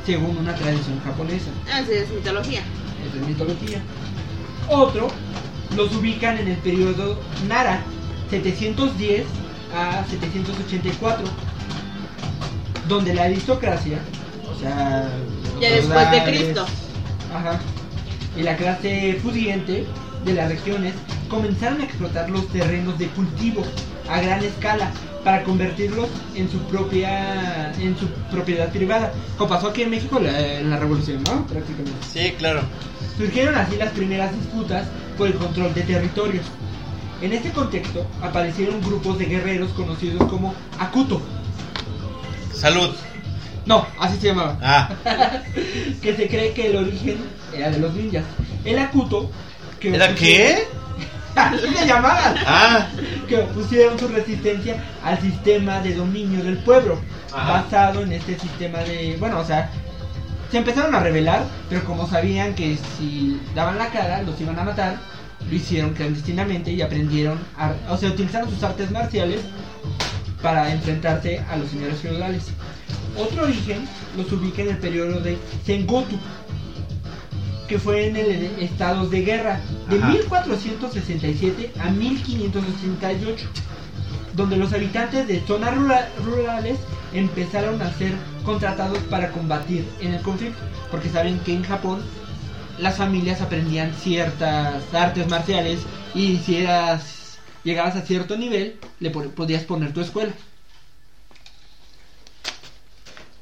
según 0.07 0.37
una 0.37 0.55
tradición 0.55 1.01
japonesa. 1.05 1.51
Ah, 1.73 1.83
sí, 1.87 1.93
es 1.95 2.11
mitología. 2.11 2.61
Esa 3.09 3.21
es 3.21 3.27
mitología. 3.27 3.83
Otro 4.69 5.09
los 5.77 5.93
ubican 5.95 6.39
en 6.39 6.49
el 6.49 6.57
periodo 6.59 7.19
Nara, 7.49 7.83
710 8.31 9.25
a 9.75 10.05
784, 10.09 11.25
donde 12.89 13.15
la 13.15 13.25
aristocracia, 13.25 13.99
o 14.55 14.59
sea, 14.59 15.09
Ya 15.61 15.71
después 15.71 16.11
de 16.11 16.25
Cristo. 16.25 16.67
Ajá. 17.35 17.61
Y 18.37 18.43
la 18.43 18.57
clase 18.57 19.19
pudiente 19.23 19.87
de 20.25 20.35
las 20.35 20.49
regiones 20.49 20.95
comenzaron 21.29 21.81
a 21.81 21.85
explotar 21.85 22.31
los 22.31 22.49
terrenos 22.49 22.99
de 22.99 23.09
cultivo 23.09 23.63
a 24.09 24.21
gran 24.21 24.43
escala 24.43 24.91
para 25.25 25.45
convertirlos 25.45 26.09
en 26.35 26.51
su 26.51 26.59
propia 26.65 27.73
en 27.79 27.97
su 27.97 28.07
propiedad 28.31 28.71
privada, 28.71 29.13
como 29.39 29.51
pasó 29.51 29.69
aquí 29.69 29.83
en 29.83 29.91
México 29.91 30.19
en 30.19 30.25
la, 30.25 30.59
en 30.59 30.71
la 30.71 30.79
revolución, 30.79 31.23
¿no? 31.25 31.47
Prácticamente. 31.47 31.93
Sí, 32.13 32.33
claro. 32.39 32.63
Surgieron 33.17 33.55
así 33.55 33.77
las 33.77 33.91
primeras 33.91 34.33
disputas 34.33 34.87
por 35.17 35.29
el 35.29 35.35
control 35.35 35.73
de 35.75 35.83
territorios. 35.83 36.45
En 37.23 37.33
este 37.33 37.51
contexto 37.53 38.05
aparecieron 38.21 38.81
grupos 38.83 39.17
de 39.19 39.27
guerreros 39.27 39.71
conocidos 39.73 40.29
como 40.29 40.55
Akuto. 40.79 41.23
Salud. 42.53 42.95
No, 43.65 43.87
así 44.01 44.19
se 44.21 44.27
llamaba. 44.29 44.59
Ah, 44.61 44.89
que 46.03 46.17
se 46.17 46.29
cree 46.29 46.53
que 46.53 46.67
el 46.67 46.77
origen 46.77 47.19
era 47.55 47.71
de 47.71 47.79
los 47.79 47.95
ninjas. 47.95 48.25
El 48.65 48.79
Akuto 48.81 49.31
que 49.79 49.95
¿era 49.95 50.13
qué? 50.15 50.67
Así 51.37 51.67
se 51.75 51.87
llamaban. 51.87 52.35
Ah, 52.45 52.89
Que 53.29 53.39
pusieron 53.39 53.99
su 53.99 54.09
resistencia 54.09 54.83
al 55.03 55.19
sistema 55.21 55.81
de 55.81 55.95
dominio 55.95 56.45
del 56.45 56.59
pueblo, 56.59 56.99
Ajá. 57.33 57.63
basado 57.63 58.03
en 58.03 58.13
este 58.13 58.39
sistema 58.39 58.79
de, 58.81 59.17
bueno, 59.19 59.39
o 59.39 59.45
sea, 59.45 59.71
se 60.51 60.59
empezaron 60.59 60.95
a 60.95 61.01
rebelar, 61.01 61.45
pero 61.71 61.85
como 61.85 62.07
sabían 62.07 62.55
que 62.55 62.77
si 62.99 63.41
daban 63.55 63.79
la 63.79 63.89
cara 63.89 64.23
los 64.23 64.39
iban 64.41 64.59
a 64.59 64.65
matar, 64.65 64.99
lo 65.49 65.57
hicieron 65.57 65.93
clandestinamente 65.95 66.73
y 66.73 66.83
aprendieron, 66.83 67.39
a- 67.57 67.75
o 67.91 67.97
sea, 67.97 68.11
utilizaron 68.11 68.51
sus 68.51 68.63
artes 68.63 68.91
marciales 68.91 69.41
para 70.43 70.73
enfrentarse 70.73 71.39
a 71.51 71.57
los 71.57 71.71
señores 71.71 71.99
feudales. 72.01 72.45
Otro 73.17 73.45
origen 73.45 73.87
los 74.17 74.31
ubica 74.33 74.63
en 74.63 74.71
el 74.71 74.79
periodo 74.79 75.21
de 75.21 75.37
Sengoku, 75.67 76.17
que 77.69 77.79
fue 77.79 78.09
en 78.09 78.17
el 78.17 78.29
estado 78.61 79.09
de 79.09 79.23
guerra 79.23 79.61
de 79.89 79.99
Ajá. 79.99 80.09
1467 80.09 81.73
a 81.81 81.91
1588, 81.91 83.47
donde 84.35 84.57
los 84.57 84.73
habitantes 84.73 85.29
de 85.29 85.41
zonas 85.47 85.75
rura- 85.77 86.09
rurales 86.25 86.79
empezaron 87.15 87.81
a 87.83 87.93
ser 87.93 88.13
contratados 88.45 88.99
para 89.11 89.31
combatir 89.31 89.87
en 90.01 90.15
el 90.15 90.23
conflicto, 90.23 90.59
porque 90.91 91.09
saben 91.11 91.39
que 91.41 91.55
en 91.55 91.63
Japón 91.63 92.01
las 92.79 92.97
familias 92.97 93.41
aprendían 93.41 93.95
ciertas 93.95 94.93
artes 94.95 95.29
marciales 95.29 95.81
y 96.15 96.39
si 96.39 96.57
eras 96.57 97.39
llegabas 97.65 97.97
a 97.97 98.03
cierto 98.03 98.37
nivel 98.37 98.77
le 99.01 99.11
po- 99.11 99.31
podías 99.31 99.63
poner 99.65 99.93
tu 99.93 100.01
escuela. 100.01 100.33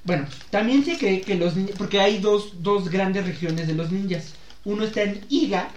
Bueno, 0.05 0.27
también 0.51 0.85
se 0.85 0.99
cree 0.99 1.21
que 1.21 1.37
los 1.37 1.57
ninjas, 1.57 1.77
porque 1.77 2.01
hay 2.01 2.19
dos, 2.19 2.63
dos 2.63 2.89
grandes 2.89 3.27
regiones 3.27 3.67
de 3.67 3.75
los 3.75 3.93
ninjas. 3.93 4.33
Uno 4.65 4.85
está 4.85 5.03
en 5.03 5.25
Iga, 5.29 5.69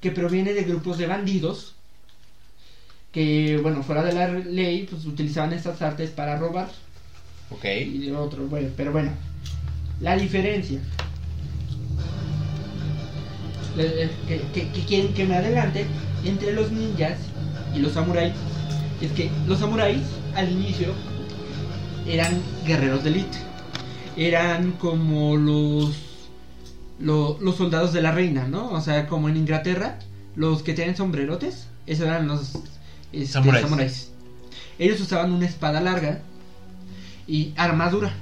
que 0.00 0.10
proviene 0.10 0.52
de 0.52 0.64
grupos 0.64 0.98
de 0.98 1.06
bandidos, 1.06 1.74
que, 3.12 3.58
bueno, 3.62 3.82
fuera 3.82 4.02
de 4.02 4.12
la 4.12 4.28
ley, 4.28 4.86
pues 4.88 5.06
utilizaban 5.06 5.52
estas 5.52 5.80
artes 5.80 6.10
para 6.10 6.36
robar. 6.36 6.68
Ok. 7.50 7.64
Y 7.64 7.98
de 7.98 8.14
otro, 8.14 8.46
bueno, 8.46 8.68
pero 8.76 8.92
bueno, 8.92 9.12
la 10.00 10.16
diferencia. 10.16 10.80
Que, 13.78 14.40
que, 14.52 14.68
que 14.72 14.84
quieren 14.86 15.14
que 15.14 15.24
me 15.24 15.36
adelante 15.36 15.86
entre 16.24 16.52
los 16.52 16.72
ninjas 16.72 17.16
y 17.74 17.78
los 17.78 17.92
samuráis 17.92 18.32
es 19.00 19.12
que 19.12 19.30
los 19.46 19.60
samuráis 19.60 20.02
al 20.34 20.50
inicio 20.50 20.88
eran 22.06 22.42
guerreros 22.66 23.04
de 23.04 23.10
élite. 23.10 23.38
Eran 24.16 24.72
como 24.72 25.36
los, 25.36 25.94
lo- 26.98 27.38
los 27.40 27.54
soldados 27.54 27.92
de 27.92 28.02
la 28.02 28.10
reina 28.10 28.48
no 28.48 28.70
o 28.72 28.80
sea 28.80 29.06
como 29.06 29.28
en 29.28 29.36
Inglaterra 29.36 30.00
los 30.34 30.64
que 30.64 30.74
tienen 30.74 30.96
sombrerotes 30.96 31.68
esos 31.86 32.06
eran 32.06 32.26
los 32.26 32.56
este, 33.12 33.26
Samuráis. 33.32 33.62
samuráis. 33.64 34.10
Ellos 34.80 35.00
usaban 35.00 35.30
una 35.32 35.46
espada 35.46 35.80
larga 35.80 36.20
y 37.28 37.52
armadura. 37.56 38.12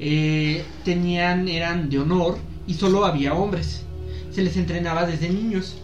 Eh, 0.00 0.64
tenían 0.84 1.48
eran 1.48 1.88
de 1.90 1.98
honor 2.00 2.38
y 2.66 2.74
solo 2.74 3.04
había 3.04 3.34
hombres 3.34 3.82
se 4.38 4.44
les 4.44 4.56
entrenaba 4.56 5.04
desde 5.04 5.28
niños. 5.30 5.74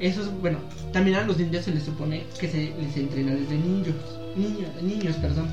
Esos 0.00 0.28
bueno 0.40 0.58
también 0.92 1.18
a 1.18 1.22
los 1.22 1.38
ninjas 1.38 1.66
se 1.66 1.70
les 1.70 1.84
supone 1.84 2.24
que 2.40 2.48
se 2.48 2.74
les 2.82 2.96
entrena 2.96 3.30
desde 3.30 3.54
niños 3.54 3.94
niños 4.34 4.70
niños 4.82 5.16
perdón. 5.18 5.48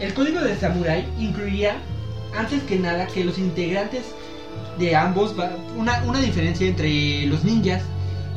El 0.00 0.12
código 0.14 0.40
de 0.40 0.56
samurái 0.56 1.06
incluía 1.20 1.76
antes 2.36 2.60
que 2.64 2.76
nada 2.76 3.06
que 3.06 3.22
los 3.22 3.38
integrantes 3.38 4.02
de 4.76 4.96
ambos 4.96 5.36
una, 5.76 6.02
una 6.02 6.18
diferencia 6.18 6.66
entre 6.66 7.26
los 7.26 7.44
ninjas 7.44 7.84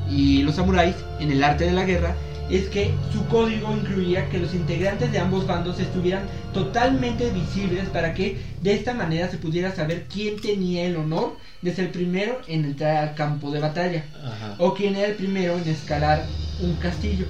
y 0.08 0.44
los 0.44 0.58
samuráis 0.58 0.96
en 1.20 1.32
el 1.32 1.44
arte 1.44 1.65
de 1.65 1.72
la 1.72 1.86
guerra 1.86 2.15
es 2.50 2.68
que 2.70 2.94
su 3.12 3.25
código 3.27 3.75
incluía 3.75 4.30
que 4.30 4.39
los 4.39 4.54
integrantes 4.54 5.12
de 5.12 5.20
ambos 5.20 5.46
bandos 5.46 5.80
estuvieran 5.80 6.24
totalmente 6.54 7.30
visibles 7.32 7.89
para 7.89 8.13
que 8.13 8.42
de 8.62 8.74
esta 8.74 8.94
manera 8.94 9.30
se 9.30 9.38
pudiera 9.38 9.75
saber 9.75 10.06
quién 10.12 10.39
tenía 10.39 10.86
el 10.86 10.96
honor 10.96 11.38
de 11.62 11.74
ser 11.74 11.92
primero 11.92 12.39
en 12.48 12.66
entrar 12.66 12.98
al 12.98 13.16
campo 13.16 13.51
de 13.51 13.60
batalla 13.60 14.06
Ajá. 14.24 14.56
o 14.60 14.74
quién 14.74 14.96
era 14.96 15.08
el 15.08 15.16
primero 15.16 15.58
en 15.58 15.68
escalar 15.68 16.24
un 16.62 16.74
castillo 16.75 17.25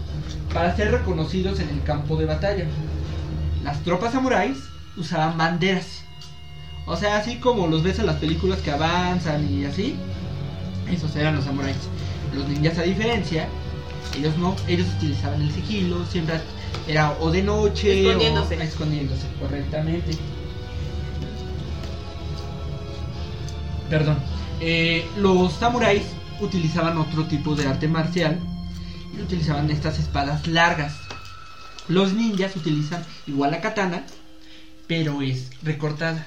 para 0.54 0.76
ser 0.76 0.92
reconocidos 0.92 1.60
en 1.60 1.70
el 1.70 1.82
campo 1.84 2.16
de 2.16 2.26
batalla. 2.26 2.66
Las 3.64 3.82
tropas 3.84 4.14
samuráis 4.14 4.58
usaban 4.96 5.38
banderas. 5.38 6.04
O 6.86 6.96
sea, 6.96 7.18
así 7.18 7.38
como 7.38 7.68
los 7.68 7.84
ves 7.84 8.00
en 8.00 8.06
las 8.06 8.16
películas 8.18 8.60
que 8.60 8.72
avanzan 8.72 9.52
y 9.52 9.66
así, 9.66 9.96
esos 10.90 11.14
eran 11.16 11.36
los 11.36 11.46
samuráis. 11.46 11.76
Los 12.34 12.48
ninjas 12.48 12.78
a 12.78 12.84
diferencia, 12.84 13.48
ellos 14.18 14.38
no, 14.38 14.56
ellos 14.68 14.88
utilizaban 14.98 15.42
el 15.42 15.52
sigilo, 15.52 16.06
siempre 16.06 16.40
era 16.88 17.12
o 17.20 17.32
de 17.32 17.44
noche 17.44 18.02
Escondiéndose. 18.02 18.58
o 18.58 18.62
escondiéndose, 18.62 19.28
correctamente. 19.40 20.18
Perdón. 23.90 24.18
Eh, 24.60 25.06
los 25.18 25.54
samuráis 25.54 26.04
utilizaban 26.42 26.98
otro 26.98 27.26
tipo 27.26 27.56
de 27.56 27.68
arte 27.68 27.88
marcial 27.88 28.40
y 29.16 29.22
utilizaban 29.22 29.70
estas 29.70 30.00
espadas 30.00 30.48
largas. 30.48 30.96
Los 31.88 32.14
ninjas 32.14 32.56
utilizan 32.56 33.06
igual 33.28 33.52
la 33.52 33.62
katana, 33.62 34.04
pero 34.88 35.22
es 35.22 35.50
recortada. 35.64 36.26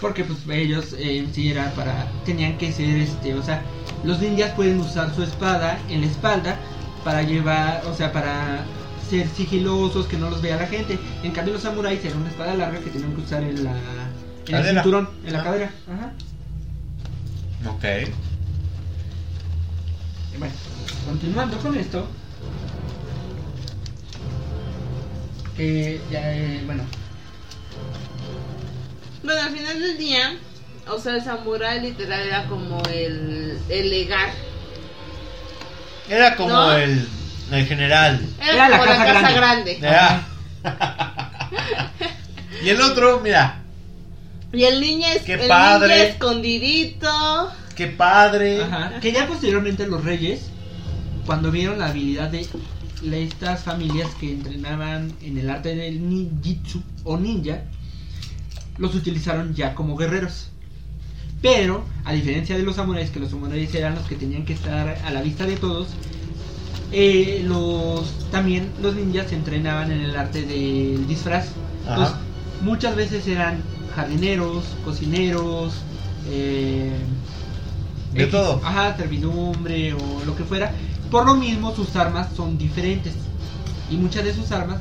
Porque 0.00 0.24
pues 0.24 0.40
ellos 0.48 0.94
eh, 0.98 1.26
sí 1.32 1.50
era 1.50 1.72
para 1.74 2.10
tenían 2.24 2.58
que 2.58 2.72
ser 2.72 2.96
este, 2.98 3.34
o 3.34 3.42
sea, 3.42 3.62
los 4.04 4.18
ninjas 4.20 4.52
pueden 4.52 4.80
usar 4.80 5.14
su 5.14 5.22
espada 5.22 5.78
en 5.88 6.00
la 6.02 6.06
espalda 6.06 6.56
para 7.04 7.22
llevar, 7.22 7.82
o 7.86 7.94
sea, 7.94 8.12
para 8.12 8.64
ser 9.08 9.28
sigilosos, 9.28 10.06
que 10.06 10.16
no 10.16 10.30
los 10.30 10.40
vea 10.42 10.56
la 10.56 10.66
gente. 10.66 10.98
En 11.22 11.32
cambio 11.32 11.54
los 11.54 11.62
samuráis 11.62 12.04
era 12.04 12.16
una 12.16 12.28
espada 12.28 12.54
larga 12.54 12.80
que 12.80 12.90
tenían 12.90 13.14
que 13.14 13.20
usar 13.22 13.42
en 13.42 13.64
la 13.64 13.70
en 13.70 13.76
el 13.76 14.50
Cadera. 14.62 14.82
cinturón, 14.82 15.08
en 15.26 15.32
la 15.32 15.42
cadera. 15.42 15.70
Ajá. 15.92 16.12
Ok. 17.70 17.84
Y 20.34 20.38
bueno, 20.38 20.54
continuando 21.06 21.56
con 21.58 21.76
esto, 21.76 22.06
que 25.56 26.00
ya, 26.10 26.34
eh, 26.34 26.62
bueno, 26.66 26.82
Bueno, 29.22 29.40
al 29.40 29.50
final 29.56 29.80
del 29.80 29.96
día, 29.96 30.36
o 30.88 30.98
sea, 30.98 31.16
el 31.16 31.24
samurái 31.24 31.80
literal 31.80 32.20
era 32.20 32.46
como 32.46 32.82
el, 32.92 33.58
el 33.68 33.90
legar. 33.90 34.30
Era 36.08 36.36
como 36.36 36.50
¿No? 36.50 36.72
el, 36.72 37.08
el 37.50 37.66
general. 37.66 38.20
Era, 38.38 38.52
Era 38.52 38.68
la 38.68 38.78
como 38.78 38.90
casa 38.90 39.04
la 39.06 39.12
casa 39.12 39.32
grande. 39.32 39.78
y 42.64 42.68
el 42.68 42.80
otro, 42.80 43.20
mira, 43.20 43.60
Y 44.52 44.64
el 44.64 44.80
niño 44.80 45.06
es 45.08 45.22
Qué 45.22 45.34
el 45.34 45.48
padre. 45.48 45.94
niño 45.94 46.08
escondidito. 46.08 47.52
qué 47.76 47.86
padre. 47.88 48.62
ajá, 48.62 49.00
que 49.00 49.12
ya 49.12 49.26
posteriormente 49.26 49.86
los 49.86 50.04
reyes, 50.04 50.46
cuando 51.26 51.50
vieron 51.50 51.78
la 51.78 51.86
habilidad 51.86 52.30
de 52.30 52.46
estas 53.22 53.64
familias 53.64 54.08
que 54.20 54.30
entrenaban 54.32 55.12
en 55.22 55.38
el 55.38 55.50
arte 55.50 55.74
del 55.74 56.08
ninjitsu 56.08 56.82
o 57.04 57.16
ninja, 57.18 57.62
los 58.78 58.94
utilizaron 58.94 59.54
ya 59.54 59.74
como 59.74 59.96
guerreros. 59.96 60.48
Pero, 61.44 61.84
a 62.06 62.12
diferencia 62.14 62.56
de 62.56 62.62
los 62.62 62.76
samuráis, 62.76 63.10
que 63.10 63.20
los 63.20 63.28
samuráis 63.28 63.74
eran 63.74 63.96
los 63.96 64.06
que 64.06 64.16
tenían 64.16 64.46
que 64.46 64.54
estar 64.54 64.88
a 65.04 65.10
la 65.10 65.20
vista 65.20 65.44
de 65.44 65.56
todos, 65.56 65.88
eh, 66.90 67.44
los 67.46 68.30
también 68.30 68.70
los 68.80 68.94
ninjas 68.94 69.28
se 69.28 69.34
entrenaban 69.34 69.92
en 69.92 70.00
el 70.00 70.16
arte 70.16 70.40
del 70.40 71.06
disfraz. 71.06 71.48
Entonces, 71.86 72.16
muchas 72.62 72.96
veces 72.96 73.28
eran 73.28 73.62
jardineros, 73.94 74.64
cocineros, 74.86 75.74
eh, 76.30 76.96
De 78.14 78.22
X, 78.22 78.30
todo. 78.32 78.62
Ajá, 78.64 78.96
servidumbre 78.96 79.92
o 79.92 80.24
lo 80.24 80.34
que 80.34 80.44
fuera. 80.44 80.72
Por 81.10 81.26
lo 81.26 81.34
mismo, 81.34 81.76
sus 81.76 81.94
armas 81.94 82.28
son 82.34 82.56
diferentes. 82.56 83.12
Y 83.90 83.96
muchas 83.96 84.24
de 84.24 84.32
sus 84.32 84.50
armas, 84.50 84.78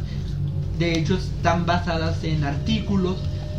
de 0.79 0.97
hecho, 0.97 1.15
están 1.15 1.65
basadas 1.65 2.23
en 2.23 2.45
artículos 2.45 3.17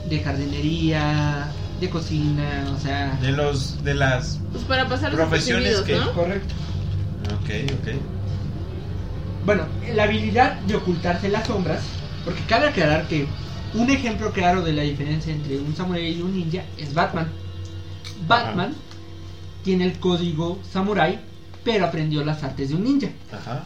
de 0.09 0.21
jardinería, 0.21 1.53
de 1.81 1.91
cocina, 1.91 2.73
o 2.77 2.81
sea. 2.81 3.17
De 3.21 3.33
los, 3.33 3.83
de 3.85 3.95
las. 3.95 4.39
Pues 4.53 4.65
para 4.65 4.89
pasar 4.89 5.11
los 5.13 5.21
Profesiones 5.21 5.81
que- 5.81 5.97
¿no? 5.97 6.13
Correcto. 6.13 6.55
Ok, 7.41 7.51
ok. 7.81 7.89
Bueno, 9.45 9.67
la 9.95 10.05
habilidad 10.05 10.55
de 10.61 10.77
ocultarse 10.77 11.27
en 11.27 11.33
las 11.33 11.47
sombras, 11.47 11.83
porque 12.25 12.43
cabe 12.45 12.69
aclarar 12.69 13.07
que 13.09 13.27
un 13.75 13.91
ejemplo 13.91 14.31
claro 14.33 14.63
de 14.63 14.73
la 14.73 14.83
diferencia 14.83 15.33
entre 15.33 15.59
un 15.59 15.75
samurai 15.77 16.17
y 16.17 16.23
un 16.23 16.35
ninja 16.35 16.63
es 16.79 16.95
Batman. 16.95 17.29
Batman 18.27 18.73
tiene 19.65 19.85
el 19.85 19.99
código 19.99 20.61
samurai, 20.71 21.19
pero 21.65 21.85
aprendió 21.87 22.25
las 22.25 22.43
artes 22.43 22.69
de 22.71 22.75
un 22.77 22.85
ninja. 22.85 23.09
Ajá. 23.33 23.65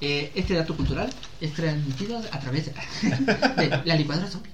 Eh, 0.00 0.30
este 0.36 0.54
dato 0.54 0.76
cultural 0.76 1.10
es 1.40 1.52
transmitido 1.54 2.18
a 2.30 2.38
través 2.38 2.66
de, 2.66 2.72
de 3.68 3.82
la 3.84 3.96
licuadora 3.96 4.28
zombie. 4.28 4.50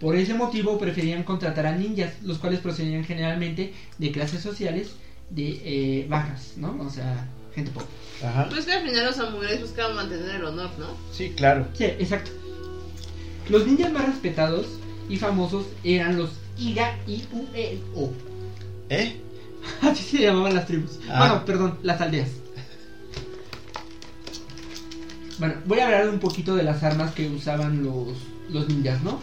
Por 0.00 0.16
ese 0.16 0.32
motivo 0.32 0.78
preferían 0.78 1.24
contratar 1.24 1.66
a 1.66 1.76
ninjas, 1.76 2.22
los 2.22 2.38
cuales 2.38 2.60
procedían 2.60 3.04
generalmente 3.04 3.74
de 3.98 4.10
clases 4.12 4.40
sociales 4.40 4.92
de 5.28 5.60
eh, 5.62 6.06
bajas, 6.08 6.54
¿no? 6.56 6.74
O 6.80 6.88
sea, 6.88 7.28
gente 7.54 7.70
pobre. 7.70 7.88
Ajá. 8.24 8.48
Pues 8.48 8.64
que 8.64 8.72
al 8.72 8.86
final 8.88 9.04
los 9.04 9.16
samuráis 9.16 9.60
buscaban 9.60 9.94
mantener 9.94 10.36
el 10.36 10.44
honor, 10.44 10.70
¿no? 10.78 10.86
Sí, 11.12 11.34
claro. 11.36 11.66
Sí, 11.74 11.84
exacto. 11.84 12.30
Los 13.50 13.66
ninjas 13.66 13.92
más 13.92 14.06
respetados 14.06 14.66
y 15.10 15.18
famosos 15.18 15.66
eran 15.84 16.16
los 16.16 16.30
Iga 16.58 16.96
y 17.06 17.22
Ueo. 17.30 18.12
¿Eh? 18.88 19.20
Así 19.82 20.02
se 20.02 20.22
llamaban 20.22 20.54
las 20.54 20.66
tribus. 20.66 20.98
Ah. 21.08 21.18
Bueno, 21.18 21.44
perdón, 21.44 21.78
las 21.82 22.00
aldeas. 22.00 22.30
Bueno, 25.38 25.54
voy 25.66 25.80
a 25.80 25.86
hablar 25.86 26.08
un 26.08 26.18
poquito 26.18 26.56
de 26.56 26.62
las 26.62 26.82
armas 26.82 27.12
que 27.12 27.28
usaban 27.28 27.82
los, 27.82 28.08
los 28.50 28.68
ninjas, 28.68 29.02
¿no? 29.02 29.20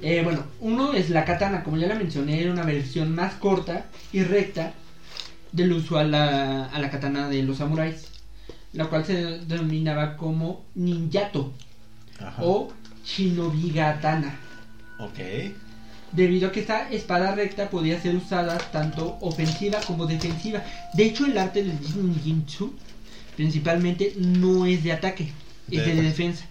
Eh, 0.00 0.22
bueno, 0.22 0.44
uno 0.60 0.92
es 0.92 1.10
la 1.10 1.24
katana, 1.24 1.62
como 1.62 1.76
ya 1.76 1.88
la 1.88 1.94
mencioné, 1.94 2.40
era 2.40 2.52
una 2.52 2.64
versión 2.64 3.14
más 3.14 3.34
corta 3.34 3.86
y 4.12 4.22
recta 4.22 4.72
del 5.52 5.72
usual 5.72 6.14
a, 6.14 6.66
a 6.66 6.78
la 6.78 6.90
katana 6.90 7.28
de 7.28 7.42
los 7.42 7.58
samuráis, 7.58 8.08
la 8.72 8.86
cual 8.86 9.04
se 9.04 9.14
denominaba 9.40 10.16
como 10.16 10.64
ninjato 10.74 11.52
Ajá. 12.18 12.42
o 12.42 12.72
shinobigatana. 13.04 14.36
Ok. 14.98 15.18
Debido 16.14 16.48
a 16.48 16.52
que 16.52 16.60
esta 16.60 16.90
espada 16.90 17.34
recta 17.34 17.70
podía 17.70 18.00
ser 18.00 18.14
usada 18.16 18.58
tanto 18.58 19.18
ofensiva 19.20 19.80
como 19.86 20.06
defensiva. 20.06 20.64
De 20.94 21.04
hecho, 21.04 21.26
el 21.26 21.36
arte 21.36 21.62
del 21.64 21.78
ninjutsu 21.80 22.74
principalmente 23.36 24.14
no 24.16 24.64
es 24.66 24.84
de 24.84 24.92
ataque, 24.92 25.32
es 25.70 25.84
de 25.84 25.94
defensa. 25.94 26.02
defensa. 26.02 26.44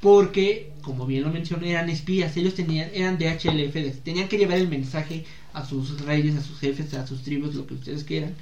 Porque, 0.00 0.70
como 0.82 1.06
bien 1.06 1.22
lo 1.22 1.30
mencioné, 1.30 1.70
eran 1.70 1.88
espías, 1.88 2.36
ellos 2.36 2.54
tenían, 2.54 2.90
eran 2.92 3.18
de 3.18 3.30
HLF, 3.30 4.02
tenían 4.02 4.28
que 4.28 4.36
llevar 4.36 4.58
el 4.58 4.68
mensaje 4.68 5.24
a 5.54 5.64
sus 5.64 6.00
reyes, 6.02 6.36
a 6.36 6.42
sus 6.42 6.58
jefes, 6.60 6.92
a 6.94 7.06
sus 7.06 7.22
tribus, 7.22 7.54
lo 7.54 7.66
que 7.66 7.74
ustedes 7.74 8.04
quieran, 8.04 8.34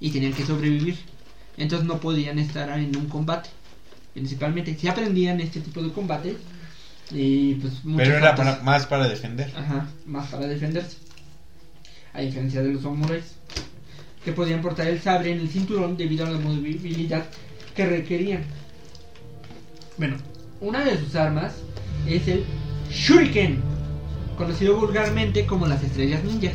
y 0.00 0.10
tenían 0.10 0.32
que 0.32 0.46
sobrevivir. 0.46 0.96
Entonces 1.56 1.86
no 1.86 2.00
podían 2.00 2.38
estar 2.38 2.70
en 2.78 2.96
un 2.96 3.06
combate. 3.06 3.50
Principalmente, 4.14 4.76
si 4.78 4.88
aprendían 4.88 5.40
este 5.40 5.60
tipo 5.60 5.82
de 5.82 5.92
combate, 5.92 6.36
y 7.10 7.54
pues 7.54 7.74
Pero 7.96 8.16
era 8.16 8.34
para- 8.34 8.60
más 8.62 8.86
para 8.86 9.08
defender. 9.08 9.50
Ajá, 9.56 9.86
más 10.06 10.28
para 10.28 10.46
defenderse. 10.46 10.96
A 12.12 12.20
diferencia 12.20 12.62
de 12.62 12.72
los 12.72 12.82
samuráis, 12.82 13.24
que 14.24 14.32
podían 14.32 14.62
portar 14.62 14.86
el 14.86 15.00
sabre 15.00 15.32
en 15.32 15.40
el 15.40 15.48
cinturón 15.48 15.96
debido 15.96 16.26
a 16.26 16.30
la 16.30 16.38
movilidad 16.38 17.24
que 17.74 17.86
requerían. 17.86 18.42
Bueno, 19.98 20.16
una 20.60 20.84
de 20.84 20.98
sus 20.98 21.14
armas 21.16 21.54
es 22.08 22.26
el 22.28 22.44
Shuriken, 22.90 23.60
conocido 24.38 24.76
vulgarmente 24.78 25.44
como 25.46 25.66
las 25.66 25.82
estrellas 25.82 26.22
ninjas. 26.24 26.54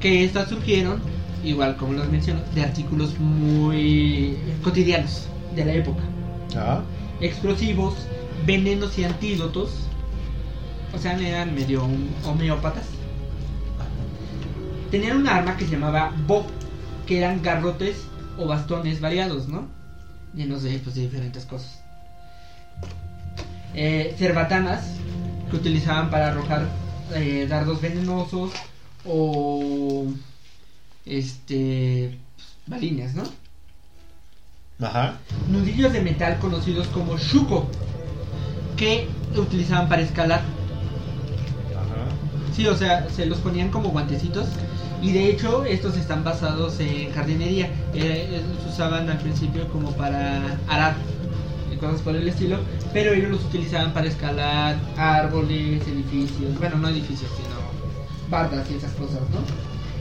Que 0.00 0.24
estas 0.24 0.48
surgieron, 0.50 1.00
igual 1.42 1.76
como 1.76 1.94
los 1.94 2.08
menciono, 2.10 2.40
de 2.54 2.62
artículos 2.62 3.18
muy 3.18 4.36
cotidianos 4.62 5.26
de 5.56 5.64
la 5.64 5.72
época 5.72 6.02
Ajá. 6.50 6.82
explosivos, 7.20 7.94
venenos 8.46 8.98
y 8.98 9.04
antídotos. 9.04 9.70
O 10.94 10.98
sea, 10.98 11.18
eran 11.18 11.54
medio 11.54 11.84
hom- 11.84 12.08
homeópatas. 12.24 12.84
Tenían 14.90 15.16
un 15.16 15.28
arma 15.28 15.56
que 15.56 15.64
se 15.64 15.72
llamaba 15.72 16.12
Bo, 16.26 16.46
que 17.06 17.18
eran 17.18 17.42
garrotes 17.42 17.96
o 18.38 18.46
bastones 18.46 19.00
variados, 19.00 19.48
¿no? 19.48 19.66
Llenos 20.34 20.62
de, 20.62 20.78
pues, 20.78 20.94
de 20.94 21.02
diferentes 21.02 21.44
cosas. 21.44 21.80
Eh, 23.74 24.14
cerbatanas, 24.18 24.84
que 25.50 25.56
utilizaban 25.56 26.10
para 26.10 26.28
arrojar 26.28 26.68
eh, 27.14 27.46
dardos 27.48 27.80
venenosos 27.80 28.52
o 29.04 30.04
este 31.04 32.18
balines, 32.66 33.14
¿no? 33.14 33.24
Ajá. 34.80 35.18
nudillos 35.48 35.92
de 35.92 36.00
metal 36.00 36.38
conocidos 36.40 36.88
como 36.88 37.16
shuko 37.16 37.68
que 38.76 39.08
utilizaban 39.36 39.88
para 39.88 40.02
escalar. 40.02 40.40
Ajá. 41.74 42.54
Sí, 42.54 42.66
o 42.66 42.76
sea, 42.76 43.08
se 43.10 43.26
los 43.26 43.38
ponían 43.38 43.70
como 43.70 43.90
guantecitos 43.90 44.46
y 45.02 45.12
de 45.12 45.28
hecho 45.28 45.64
estos 45.66 45.96
están 45.96 46.24
basados 46.24 46.80
en 46.80 47.12
jardinería. 47.12 47.68
Eh, 47.92 48.42
usaban 48.66 49.10
al 49.10 49.18
principio 49.18 49.68
como 49.68 49.92
para 49.92 50.58
arar 50.66 50.94
y 51.70 51.76
cosas 51.76 52.00
por 52.00 52.16
el 52.16 52.26
estilo, 52.26 52.58
pero 52.92 53.12
ellos 53.12 53.30
los 53.30 53.44
utilizaban 53.44 53.92
para 53.92 54.08
escalar 54.08 54.76
árboles, 54.96 55.86
edificios, 55.86 56.58
bueno, 56.58 56.78
no 56.78 56.88
edificios, 56.88 57.30
sino 57.36 57.54
bardas 58.30 58.70
y 58.70 58.76
esas 58.76 58.92
cosas, 58.92 59.20
¿no? 59.30 59.40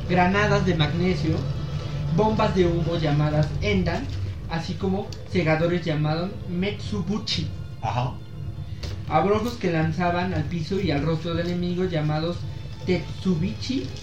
Granadas 0.09 0.65
de 0.65 0.75
magnesio, 0.75 1.35
bombas 2.15 2.55
de 2.55 2.65
humo 2.65 2.97
llamadas 2.97 3.47
Endan, 3.61 4.05
así 4.49 4.73
como 4.75 5.07
segadores 5.31 5.83
llamados 5.83 6.31
Metsubuchi. 6.47 7.47
Ajá. 7.81 8.13
Abrojos 9.07 9.57
que 9.57 9.71
lanzaban 9.71 10.33
al 10.33 10.45
piso 10.45 10.79
y 10.79 10.91
al 10.91 11.03
rostro 11.03 11.33
del 11.35 11.47
enemigo 11.49 11.85
llamados 11.85 12.37
Tetsubichi. 12.85 13.95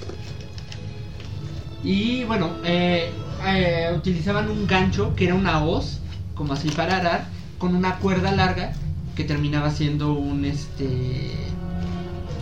Y 1.83 2.25
bueno, 2.25 2.59
eh, 2.65 3.25
eh, 3.47 3.93
utilizaban 3.97 4.51
un 4.51 4.67
gancho 4.67 5.15
que 5.15 5.27
era 5.27 5.35
una 5.35 5.65
hoz, 5.65 6.07
como 6.35 6.53
así 6.53 6.73
para 6.73 6.97
arar, 6.99 7.35
con 7.59 7.75
una 7.75 7.99
cuerda 7.99 8.33
larga 8.33 8.83
que 9.15 9.25
terminaba 9.25 9.71
siendo 9.71 10.13
un 10.15 10.45
este 10.45 11.57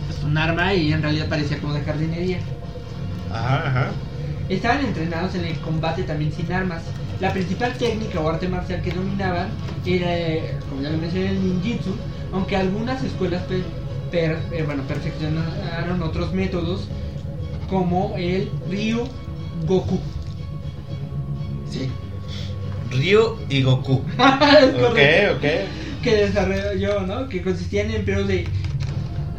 pues, 0.07 0.23
un 0.23 0.37
arma 0.39 0.75
y 0.75 0.93
en 0.93 1.03
realidad 1.03 1.29
parecía 1.29 1.61
como 1.61 1.75
de 1.75 1.83
jardinería. 1.83 2.51
Ajá, 3.29 3.69
ajá. 3.69 4.03
Estaban 4.49 4.85
entrenados 4.85 5.35
en 5.35 5.45
el 5.45 5.61
combate 5.61 6.05
también 6.05 6.33
sin 6.33 6.51
armas. 6.53 6.95
La 7.19 7.33
principal 7.33 7.77
técnica 7.79 8.21
o 8.21 8.29
arte 8.29 8.49
marcial 8.49 8.83
que 8.83 8.93
dominaban 8.93 9.63
era, 9.85 10.17
eh, 10.19 10.65
como 10.69 10.81
ya 10.83 10.91
lo 10.91 10.99
mencioné, 10.99 11.31
el 11.31 11.43
ninjutsu, 11.43 12.08
aunque 12.33 12.57
algunas 12.57 13.03
escuelas 13.03 13.43
pe- 13.45 13.63
per- 14.11 14.39
eh, 14.53 14.63
bueno, 14.65 14.83
perfeccionaron 14.85 16.03
otros 16.03 16.33
métodos 16.33 16.89
como 17.69 18.15
el 18.17 18.51
Ryu 18.71 19.07
Goku. 19.67 19.99
Sí. 21.71 21.91
Ryo 22.91 23.37
y 23.49 23.63
Goku. 23.63 24.03
Es 24.19 24.75
Ok, 24.83 25.37
ok. 25.37 26.03
Que 26.03 26.17
desarrolló, 26.17 27.01
¿no? 27.01 27.29
Que 27.29 27.43
consistían 27.43 27.91
en 27.91 28.05
periodos 28.05 28.29
de... 28.29 28.49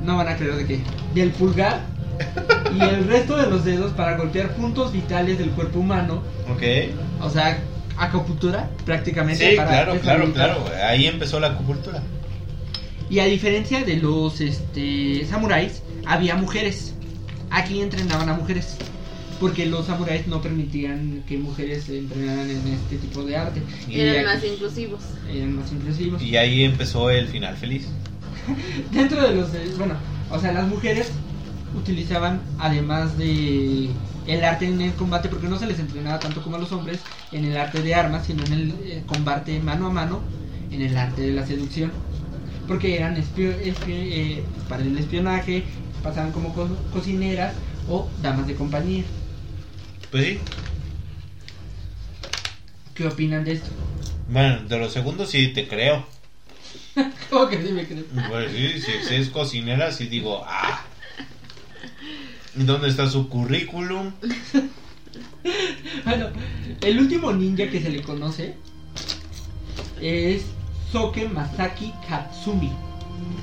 No 0.03 0.17
van 0.17 0.27
a 0.27 0.35
creer 0.37 0.55
de 0.55 0.65
qué. 0.65 0.79
Del 1.15 1.31
pulgar 1.31 1.81
y 2.77 2.81
el 2.81 3.07
resto 3.07 3.37
de 3.37 3.47
los 3.49 3.65
dedos 3.65 3.91
para 3.93 4.17
golpear 4.17 4.49
puntos 4.51 4.91
vitales 4.91 5.37
del 5.39 5.49
cuerpo 5.51 5.79
humano 5.79 6.21
Ok. 6.51 6.61
O 7.21 7.29
sea, 7.29 7.59
acupuntura 7.97 8.69
prácticamente. 8.85 9.49
Sí, 9.51 9.55
para 9.55 9.69
claro, 9.69 9.99
claro, 10.01 10.33
claro. 10.33 10.65
Ahí 10.87 11.05
empezó 11.07 11.39
la 11.39 11.47
acupuntura. 11.47 12.01
Y 13.09 13.19
a 13.19 13.25
diferencia 13.25 13.83
de 13.83 13.97
los 13.97 14.39
este, 14.41 15.25
samuráis, 15.29 15.81
había 16.05 16.35
mujeres. 16.35 16.93
Aquí 17.49 17.81
entrenaban 17.81 18.29
a 18.29 18.33
mujeres. 18.33 18.77
Porque 19.39 19.65
los 19.65 19.85
samuráis 19.87 20.27
no 20.27 20.41
permitían 20.41 21.23
que 21.27 21.37
mujeres 21.37 21.85
se 21.85 21.97
entrenaran 21.97 22.49
en 22.49 22.67
este 22.67 22.97
tipo 22.97 23.23
de 23.23 23.37
arte. 23.37 23.61
Y 23.87 23.99
Eran 24.01 24.27
aquí- 24.27 24.35
más 24.35 24.53
inclusivos. 24.53 25.01
eran 25.33 25.55
más 25.55 25.71
inclusivos. 25.71 26.21
Y 26.21 26.35
ahí 26.37 26.63
empezó 26.63 27.09
el 27.09 27.27
final 27.27 27.55
feliz. 27.55 27.87
Dentro 28.91 29.21
de 29.27 29.35
los... 29.35 29.51
de- 29.53 29.69
bueno, 29.77 29.95
o 30.29 30.39
sea, 30.39 30.51
las 30.51 30.67
mujeres 30.67 31.09
utilizaban, 31.75 32.41
además 32.57 33.17
de 33.17 33.89
el 34.27 34.43
arte 34.43 34.65
en 34.67 34.81
el 34.81 34.93
combate, 34.93 35.29
porque 35.29 35.47
no 35.47 35.57
se 35.57 35.65
les 35.65 35.79
entrenaba 35.79 36.19
tanto 36.19 36.43
como 36.43 36.57
a 36.57 36.59
los 36.59 36.71
hombres 36.71 36.99
en 37.31 37.45
el 37.45 37.57
arte 37.57 37.81
de 37.81 37.95
armas, 37.95 38.25
sino 38.27 38.43
en 38.45 38.53
el 38.53 38.69
eh, 38.83 39.03
combate 39.07 39.59
mano 39.59 39.87
a 39.87 39.89
mano, 39.89 40.19
en 40.71 40.81
el 40.81 40.95
arte 40.97 41.21
de 41.23 41.31
la 41.33 41.47
seducción. 41.47 41.91
Porque 42.69 42.95
eran 42.95 43.17
espio- 43.17 43.49
espio- 43.63 43.95
eh, 43.95 44.43
para 44.69 44.83
el 44.83 44.95
espionaje, 44.95 45.63
pasaban 46.03 46.31
como 46.31 46.53
co- 46.53 46.69
cocineras 46.93 47.55
o 47.87 48.07
damas 48.21 48.45
de 48.45 48.53
compañía. 48.53 49.03
Pues 50.11 50.23
sí. 50.25 50.39
¿Qué 52.93 53.07
opinan 53.07 53.43
de 53.43 53.53
esto? 53.53 53.69
Bueno, 54.27 54.61
de 54.67 54.77
los 54.77 54.93
segundos 54.93 55.31
sí 55.31 55.47
te 55.47 55.67
creo. 55.67 56.05
¿Cómo 57.31 57.49
que 57.49 57.57
sí 57.59 57.71
me 57.73 57.87
creen? 57.87 58.05
Pues 58.29 58.51
sí, 58.51 59.01
si 59.07 59.15
es 59.15 59.29
cocinera, 59.29 59.91
sí 59.91 60.05
digo, 60.05 60.43
ah. 60.45 60.83
¿Dónde 62.53 62.87
está 62.89 63.09
su 63.09 63.27
currículum? 63.29 64.11
Bueno, 66.05 66.27
el 66.81 66.99
último 66.99 67.31
ninja 67.31 67.67
que 67.69 67.81
se 67.81 67.89
le 67.89 68.01
conoce 68.01 68.55
es 70.01 70.43
Soke 70.91 71.27
Masaki 71.29 71.93
Katsumi. 72.07 72.71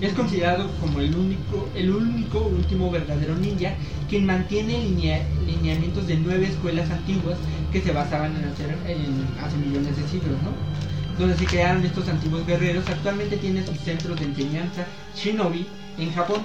Es 0.00 0.12
considerado 0.14 0.68
como 0.80 1.00
el 1.00 1.14
único, 1.14 1.68
el 1.74 1.90
único 1.90 2.40
último 2.40 2.90
verdadero 2.90 3.34
ninja 3.36 3.74
quien 4.08 4.26
mantiene 4.26 4.78
linea- 4.84 5.26
lineamientos 5.46 6.06
de 6.06 6.16
nueve 6.16 6.46
escuelas 6.48 6.90
antiguas 6.90 7.36
que 7.72 7.80
se 7.80 7.92
basaban 7.92 8.36
en 8.36 8.44
hacer 8.44 8.76
en- 8.86 9.26
hace 9.44 9.56
millones 9.56 9.96
de 9.96 10.08
siglos, 10.08 10.36
¿no? 10.42 11.18
Donde 11.18 11.36
se 11.36 11.46
crearon 11.46 11.84
estos 11.84 12.08
antiguos 12.08 12.46
guerreros. 12.46 12.88
Actualmente 12.88 13.36
tiene 13.38 13.64
sus 13.64 13.78
centros 13.78 14.18
de 14.20 14.26
enseñanza 14.26 14.84
Shinobi 15.16 15.66
en 15.98 16.12
Japón, 16.12 16.42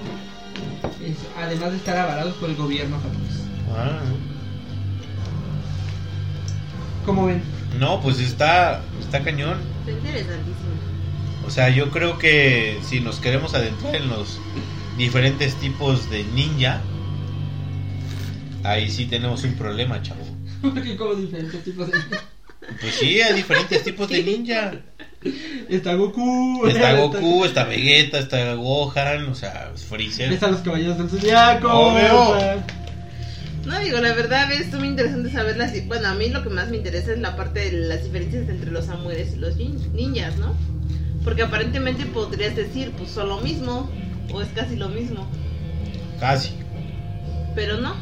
Es- 1.02 1.16
además 1.36 1.70
de 1.72 1.76
estar 1.78 1.96
avalados 1.96 2.34
por 2.34 2.48
el 2.50 2.56
gobierno 2.56 2.96
japonés. 2.96 3.42
Ah, 3.74 4.00
Como 7.04 7.26
ven, 7.26 7.42
no, 7.80 8.00
pues 8.00 8.20
está, 8.20 8.80
está 9.00 9.22
cañón. 9.24 9.58
Está 9.80 9.90
interesantísimo. 9.92 10.91
O 11.46 11.50
sea, 11.50 11.68
yo 11.70 11.90
creo 11.90 12.18
que 12.18 12.78
si 12.82 13.00
nos 13.00 13.16
queremos 13.20 13.54
adentrar 13.54 13.94
en 13.96 14.08
los 14.08 14.38
diferentes 14.96 15.54
tipos 15.56 16.08
de 16.10 16.24
ninja, 16.24 16.80
ahí 18.64 18.90
sí 18.90 19.06
tenemos 19.06 19.44
un 19.44 19.54
problema, 19.54 20.00
chavo. 20.02 20.24
porque 20.62 20.96
como 20.96 21.14
diferentes 21.14 21.62
tipos 21.64 21.90
de 21.90 21.98
Pues 22.80 22.94
sí, 22.94 23.20
hay 23.20 23.34
diferentes 23.34 23.82
tipos 23.82 24.08
de 24.08 24.22
ninja. 24.22 24.72
Está 25.68 25.94
Goku. 25.94 26.66
Está 26.66 26.94
Goku, 27.00 27.44
está 27.44 27.64
Vegeta, 27.64 28.18
está 28.18 28.54
Gohan, 28.54 29.26
o 29.28 29.34
sea, 29.34 29.72
Freezer. 29.88 30.32
Están 30.32 30.52
los 30.52 30.60
caballeros 30.60 30.98
del 30.98 31.08
zodiaco. 31.08 31.96
Está- 31.98 32.66
No, 33.64 33.78
digo, 33.80 33.98
la 33.98 34.12
verdad 34.14 34.50
es 34.52 34.72
muy 34.74 34.88
interesante 34.88 35.30
saber 35.30 35.56
las... 35.56 35.72
Bueno, 35.86 36.08
a 36.08 36.14
mí 36.14 36.28
lo 36.30 36.42
que 36.42 36.48
más 36.50 36.68
me 36.70 36.78
interesa 36.78 37.12
es 37.12 37.18
la 37.20 37.36
parte 37.36 37.60
de 37.70 37.72
las 37.86 38.02
diferencias 38.04 38.48
entre 38.48 38.70
los 38.72 38.86
samuráis 38.86 39.34
y 39.34 39.36
los 39.36 39.56
nin- 39.56 39.90
ninjas, 39.92 40.36
¿no? 40.38 40.56
Porque 41.24 41.42
aparentemente 41.42 42.04
podrías 42.06 42.56
decir, 42.56 42.92
pues 42.96 43.10
son 43.10 43.28
lo 43.28 43.40
mismo, 43.40 43.88
o 44.32 44.40
es 44.42 44.48
casi 44.48 44.76
lo 44.76 44.88
mismo, 44.88 45.26
Casi. 46.18 46.52
pero 47.54 47.78
no. 47.78 47.94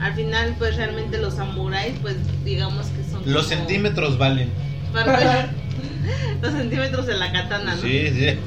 Al 0.00 0.14
final, 0.14 0.54
pues 0.58 0.76
realmente 0.76 1.18
los 1.18 1.34
samuráis, 1.34 1.94
pues 2.02 2.16
digamos 2.44 2.86
que 2.88 3.02
son... 3.04 3.22
Los 3.24 3.46
como 3.46 3.56
centímetros 3.58 4.18
valen. 4.18 4.50
parte- 4.92 5.48
los 6.42 6.52
centímetros 6.52 7.06
de 7.06 7.14
la 7.16 7.32
katana, 7.32 7.74
¿no? 7.74 7.80
Sí, 7.80 8.08
sí. 8.10 8.38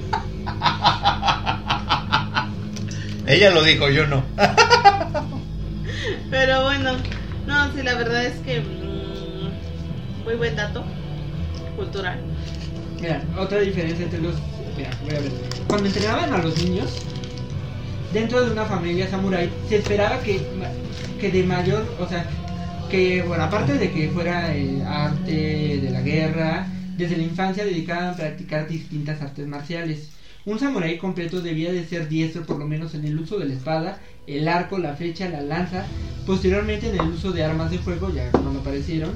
Ella 3.27 3.49
lo 3.51 3.63
dijo, 3.63 3.89
yo 3.89 4.05
no. 4.07 4.23
Pero 6.29 6.63
bueno, 6.63 6.91
no, 7.47 7.71
sí, 7.73 7.81
la 7.83 7.95
verdad 7.95 8.23
es 8.25 8.39
que... 8.41 8.61
mm, 8.61 10.23
muy 10.25 10.35
buen 10.35 10.55
dato 10.55 10.83
cultural. 11.75 12.19
Mira, 13.01 13.23
otra 13.37 13.59
diferencia 13.59 14.05
entre 14.05 14.21
los. 14.21 14.35
Mira, 14.75 14.89
voy 15.03 15.15
a 15.15 15.19
ver. 15.19 15.31
Cuando 15.67 15.87
entrenaban 15.87 16.33
a 16.33 16.37
los 16.39 16.57
niños, 16.63 16.91
dentro 18.13 18.43
de 18.43 18.51
una 18.51 18.65
familia 18.65 19.09
samurái, 19.09 19.49
se 19.67 19.77
esperaba 19.77 20.19
que, 20.21 20.39
que 21.19 21.31
de 21.31 21.43
mayor. 21.43 21.85
O 21.99 22.07
sea, 22.07 22.25
que, 22.89 23.21
bueno, 23.23 23.43
aparte 23.43 23.77
de 23.77 23.91
que 23.91 24.09
fuera 24.09 24.47
arte 24.87 25.31
de 25.81 25.89
la 25.91 26.01
guerra, 26.01 26.67
desde 26.97 27.17
la 27.17 27.23
infancia 27.23 27.63
dedicaban 27.63 28.13
a 28.13 28.15
practicar 28.17 28.67
distintas 28.67 29.21
artes 29.21 29.47
marciales. 29.47 30.09
Un 30.45 30.59
samurái 30.59 30.97
completo 30.97 31.41
debía 31.41 31.71
de 31.71 31.85
ser 31.85 32.09
diestro 32.09 32.43
por 32.45 32.57
lo 32.57 32.65
menos 32.65 32.95
en 32.95 33.05
el 33.05 33.19
uso 33.19 33.37
de 33.37 33.45
la 33.45 33.53
espada, 33.53 33.99
el 34.25 34.47
arco, 34.47 34.77
la 34.77 34.95
flecha, 34.95 35.29
la 35.29 35.41
lanza, 35.41 35.85
posteriormente 36.25 36.89
en 36.89 36.99
el 36.99 37.07
uso 37.07 37.31
de 37.31 37.43
armas 37.43 37.71
de 37.71 37.77
fuego, 37.77 38.11
ya 38.13 38.31
cuando 38.31 38.59
aparecieron. 38.59 39.11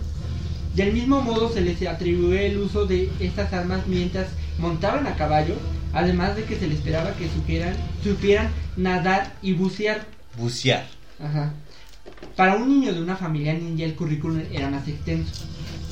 Del 0.76 0.92
mismo 0.92 1.22
modo 1.22 1.52
se 1.52 1.62
les 1.62 1.82
atribuye 1.88 2.48
el 2.48 2.58
uso 2.58 2.86
de 2.86 3.12
estas 3.20 3.54
armas 3.54 3.86
mientras 3.88 4.28
montaban 4.58 5.06
a 5.06 5.16
caballo, 5.16 5.56
además 5.94 6.36
de 6.36 6.46
que 6.46 6.58
se 6.58 6.68
les 6.68 6.80
esperaba 6.80 7.14
que 7.14 7.30
supieran, 7.30 7.76
supieran 8.04 8.50
nadar 8.76 9.34
y 9.42 9.54
bucear. 9.54 10.06
Bucear. 10.38 10.88
Ajá. 11.20 11.54
Para 12.36 12.56
un 12.56 12.68
niño 12.68 12.94
de 12.94 13.02
una 13.02 13.16
familia 13.16 13.54
ninja 13.54 13.86
el 13.86 13.96
currículum 13.96 14.42
era 14.52 14.70
más 14.70 14.88
extenso 14.88 15.46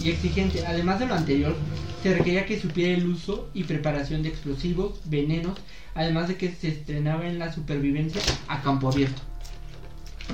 y 0.04 0.10
exigente. 0.10 0.66
Además 0.66 1.00
de 1.00 1.06
lo 1.06 1.14
anterior, 1.14 1.56
se 2.02 2.16
requería 2.16 2.48
que 2.48 2.60
supiera 2.60 2.94
el 2.94 3.08
uso 3.08 3.50
y 3.54 3.66
preparación 3.66 4.24
de 4.24 4.30
explosivos, 4.30 5.00
venenos, 5.06 5.60
además 5.94 6.28
de 6.28 6.38
que 6.38 6.52
se 6.52 6.70
estrenaba 6.70 7.28
en 7.28 7.38
la 7.38 7.54
supervivencia 7.54 8.22
a 8.48 8.62
campo 8.62 8.90
abierto. 8.90 9.22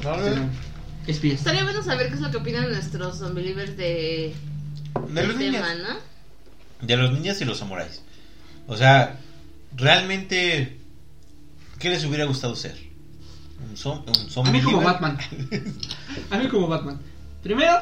Eran 0.01 0.51
Espías. 1.08 1.39
Estaría 1.39 1.63
bueno 1.63 1.82
saber 1.84 2.10
qué 2.10 2.15
es 2.15 2.22
lo 2.22 2.32
que 2.32 2.38
opinan 2.38 2.70
nuestros 2.70 3.22
unbelievers 3.22 3.78
de... 3.78 4.34
De 5.10 5.28
los 5.28 5.38
del 5.38 5.52
niños. 5.52 5.67
tema, 5.67 5.76
¿no? 5.76 6.86
De 6.86 6.98
los 6.98 7.12
ninjas 7.12 7.39
y 7.41 7.46
los 7.46 7.58
samuráis. 7.58 8.02
O 8.67 8.76
sea, 8.76 9.20
realmente, 9.76 10.78
¿qué 11.80 11.89
les 11.89 12.04
hubiera 12.06 12.26
gustado 12.26 12.56
ser? 12.56 12.76
Un, 13.70 13.76
som 13.78 14.04
un 14.06 14.10
A 14.10 14.30
zombie 14.30 14.52
mí 14.52 14.62
como? 14.62 14.82
Batman. 14.82 15.17
A 16.30 16.38
mí 16.38 16.48
como 16.50 16.67
Batman. 16.67 17.00
Primero, 17.41 17.74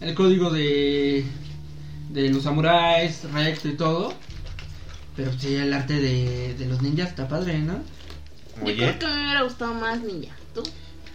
el 0.00 0.14
código 0.14 0.50
de 0.50 1.24
de 2.10 2.28
los 2.30 2.42
samuráis, 2.44 3.24
recto 3.32 3.68
y 3.68 3.76
todo. 3.76 4.12
Pero 5.16 5.32
sí, 5.38 5.54
el 5.56 5.72
arte 5.72 5.94
de, 5.94 6.54
de 6.54 6.66
los 6.66 6.82
ninjas 6.82 7.08
está 7.08 7.26
padre, 7.26 7.58
¿no? 7.58 7.80
Yo 8.58 8.64
Oye, 8.64 8.76
creo 8.76 8.98
que 8.98 9.06
a 9.06 9.08
mí 9.08 9.14
me 9.16 9.22
hubiera 9.24 9.42
gustado 9.42 9.74
más 9.74 10.00
ninja. 10.02 10.34
¿Tú? 10.54 10.62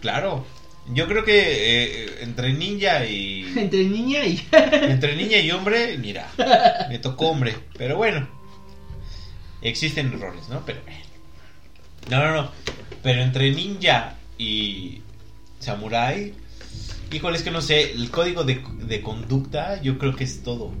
claro. 0.00 0.44
Yo 0.88 1.06
creo 1.06 1.24
que 1.24 2.04
eh, 2.04 2.18
entre 2.22 2.52
ninja 2.52 3.06
y 3.06 3.52
Entre 3.56 3.84
niña 3.84 4.24
y... 4.26 4.46
entre 4.52 5.16
niña 5.16 5.38
y 5.38 5.50
hombre, 5.50 5.96
mira, 5.98 6.28
me 6.88 6.98
tocó 6.98 7.28
hombre, 7.28 7.54
pero 7.76 7.96
bueno. 7.96 8.28
Existen 9.60 10.12
errores, 10.12 10.48
¿no? 10.48 10.64
Pero 10.66 10.80
bueno. 10.82 10.98
No, 12.10 12.18
no, 12.18 12.42
no. 12.42 12.50
Pero 13.02 13.22
entre 13.22 13.52
ninja 13.52 14.16
y 14.38 15.02
samurai, 15.60 16.34
híjole, 17.12 17.36
es 17.36 17.44
que 17.44 17.52
no 17.52 17.62
sé, 17.62 17.92
el 17.92 18.10
código 18.10 18.42
de, 18.42 18.64
de 18.80 19.00
conducta 19.00 19.80
yo 19.80 19.98
creo 19.98 20.16
que 20.16 20.24
es 20.24 20.42
todo. 20.42 20.72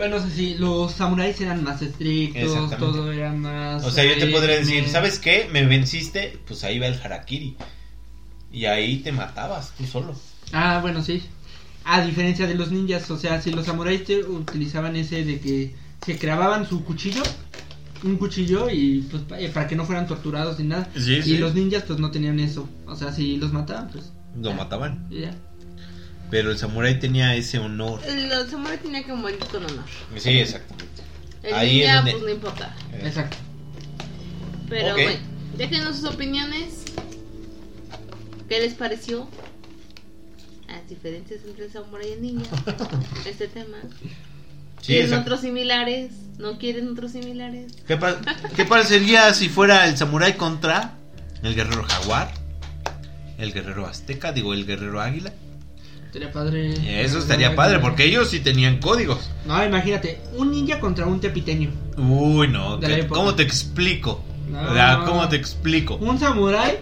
Bueno, 0.00 0.16
no 0.16 0.26
sé 0.26 0.34
si 0.34 0.54
los 0.54 0.92
samuráis 0.92 1.38
eran 1.42 1.62
más 1.62 1.82
estrictos, 1.82 2.70
todo 2.78 3.12
era 3.12 3.32
más... 3.32 3.84
O 3.84 3.90
sea, 3.90 4.02
yo 4.02 4.18
te 4.18 4.28
podría 4.28 4.56
decir, 4.56 4.88
¿sabes 4.88 5.18
qué? 5.18 5.46
Me 5.52 5.66
venciste, 5.66 6.38
pues 6.46 6.64
ahí 6.64 6.78
va 6.78 6.86
el 6.86 6.98
harakiri. 6.98 7.58
Y 8.52 8.64
ahí 8.66 8.98
te 8.98 9.12
matabas 9.12 9.72
tú 9.76 9.84
solo. 9.86 10.14
Ah, 10.52 10.78
bueno, 10.82 11.02
sí. 11.02 11.22
A 11.84 12.02
diferencia 12.04 12.46
de 12.46 12.54
los 12.54 12.70
ninjas, 12.72 13.10
o 13.10 13.16
sea, 13.16 13.40
si 13.40 13.50
los 13.52 13.66
samuráis 13.66 14.04
te 14.04 14.22
utilizaban 14.24 14.96
ese 14.96 15.24
de 15.24 15.40
que 15.40 15.74
se 16.04 16.18
clavaban 16.18 16.68
su 16.68 16.84
cuchillo, 16.84 17.22
un 18.02 18.16
cuchillo 18.16 18.68
y 18.70 19.02
pues 19.10 19.22
pa- 19.22 19.38
eh, 19.40 19.48
para 19.50 19.66
que 19.68 19.76
no 19.76 19.84
fueran 19.84 20.06
torturados 20.06 20.58
ni 20.58 20.66
nada. 20.68 20.88
Sí, 20.94 21.16
y 21.16 21.22
sí. 21.22 21.38
los 21.38 21.54
ninjas 21.54 21.84
pues 21.84 21.98
no 21.98 22.10
tenían 22.10 22.40
eso. 22.40 22.68
O 22.86 22.96
sea, 22.96 23.12
si 23.12 23.36
los 23.36 23.52
mataban, 23.52 23.88
pues 23.90 24.12
Lo 24.40 24.52
mataban. 24.52 25.06
ya. 25.10 25.34
Pero 26.30 26.50
el 26.50 26.58
samurái 26.58 26.98
tenía 27.00 27.34
ese 27.34 27.58
honor. 27.58 28.00
El, 28.06 28.30
samurái 28.50 28.78
tenía 28.78 29.02
que 29.04 29.12
morir 29.12 29.38
con 29.50 29.64
honor. 29.64 29.84
Sí, 30.16 30.30
exactamente. 30.38 31.02
El 31.42 31.54
Ahí 31.54 31.68
es 31.82 31.86
ninja, 31.86 31.96
donde- 31.96 32.12
pues 32.12 32.22
no 32.24 32.30
importa. 32.30 32.76
Eh, 32.92 33.02
Exacto. 33.06 33.36
Pero 34.68 34.88
Ok. 34.94 35.00
bueno, 35.02 35.18
déjenos 35.56 35.96
sus 35.96 36.04
opiniones. 36.10 36.84
¿Qué 38.50 38.58
les 38.60 38.74
pareció? 38.74 39.26
Las 40.68 40.86
diferencias 40.88 41.40
entre 41.46 41.64
el 41.66 41.72
samurái 41.72 42.08
y 42.08 42.12
el 42.12 42.22
ninja. 42.22 42.50
este 43.26 43.48
tema. 43.48 43.78
Sí, 44.80 44.86
¿Quieren 44.88 45.04
exacto. 45.06 45.22
otros 45.30 45.40
similares? 45.40 46.10
¿No 46.38 46.58
quieren 46.58 46.88
otros 46.88 47.12
similares? 47.12 47.72
¿Qué, 47.86 47.96
pa- 47.96 48.18
qué 48.56 48.64
parecería 48.64 49.32
si 49.34 49.48
fuera 49.48 49.86
el 49.88 49.96
samurái 49.96 50.34
contra 50.34 50.96
el 51.42 51.54
guerrero 51.54 51.84
jaguar? 51.84 52.32
El 53.38 53.52
guerrero 53.52 53.86
azteca, 53.86 54.32
digo, 54.32 54.52
el 54.52 54.66
guerrero 54.66 55.00
águila. 55.00 55.32
Estaría 56.06 56.32
padre. 56.32 57.04
Eso 57.04 57.18
estaría 57.18 57.54
padre, 57.54 57.78
porque 57.78 58.04
ellos 58.04 58.28
sí 58.30 58.40
tenían 58.40 58.78
códigos. 58.80 59.30
No, 59.46 59.64
imagínate, 59.64 60.20
un 60.36 60.50
ninja 60.50 60.80
contra 60.80 61.06
un 61.06 61.20
tepiteño. 61.20 61.70
Uy, 61.96 62.48
no. 62.48 62.78
De 62.78 62.88
la 62.88 62.94
¿qué- 62.96 63.00
época. 63.02 63.20
¿Cómo 63.20 63.34
te 63.36 63.44
explico? 63.44 64.24
No. 64.50 64.60
O 64.70 64.74
sea, 64.74 65.02
¿Cómo 65.06 65.28
te 65.28 65.36
explico? 65.36 65.96
Un 65.96 66.18
samurái 66.18 66.78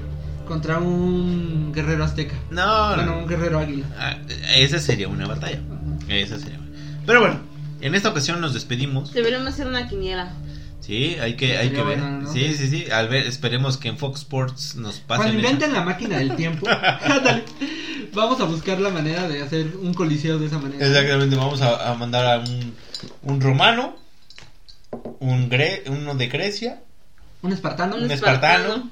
contra 0.49 0.79
un 0.79 1.71
guerrero 1.73 2.03
azteca. 2.05 2.35
No, 2.51 2.89
Bueno, 2.97 3.13
no. 3.13 3.19
un 3.19 3.27
guerrero 3.29 3.59
águila. 3.61 3.87
Ah, 3.99 4.17
Esa 4.57 4.81
sería 4.81 5.07
una 5.09 5.27
batalla. 5.27 5.61
Esa 6.09 6.39
sería 6.39 6.59
una- 6.59 6.69
Pero 7.07 7.21
bueno, 7.21 7.41
En 7.81 7.95
esta 7.95 8.09
ocasión 8.09 8.41
nos 8.41 8.55
despedimos. 8.55 9.13
Deberíamos 9.13 9.47
hacer 9.49 9.69
una 9.69 9.87
quiniela. 9.87 10.33
Sí, 10.81 11.17
hay 11.21 11.35
que, 11.37 11.57
hay 11.59 11.71
que 11.71 11.83
ver. 11.83 12.01
Sí, 12.33 12.55
sí, 12.55 12.67
sí. 12.67 12.91
Al 12.91 13.09
ver, 13.09 13.25
esperemos 13.27 13.77
que 13.77 13.87
en 13.89 13.99
Fox 13.99 14.21
Sports 14.23 14.75
nos 14.75 14.97
pasen. 15.01 15.07
Cuando 15.25 15.39
eso. 15.39 15.47
inventen 15.47 15.73
la 15.75 15.83
máquina 15.83 16.19
del 16.19 16.35
tiempo, 16.35 16.67
ándale, 17.03 17.45
vamos 18.15 18.41
a 18.41 18.45
buscar 18.45 18.81
la 18.81 18.89
manera 18.91 19.29
de 19.29 19.43
hacer 19.43 19.77
un 19.81 19.95
coliseo 19.95 20.39
de 20.41 20.47
esa 20.47 20.59
manera. 20.59 20.85
Exactamente, 20.85 21.37
vamos 21.37 21.61
a, 21.63 21.89
a 21.89 21.95
mandar 21.95 22.27
a 22.27 22.39
un, 22.41 22.75
un 23.23 23.41
romano, 23.41 23.97
un 25.21 25.49
gre, 25.49 25.85
uno 25.87 26.15
de 26.17 26.27
Grecia, 26.29 26.81
Un 27.43 27.53
espartano. 27.53 27.95
un 27.97 28.11
espartano, 28.11 28.91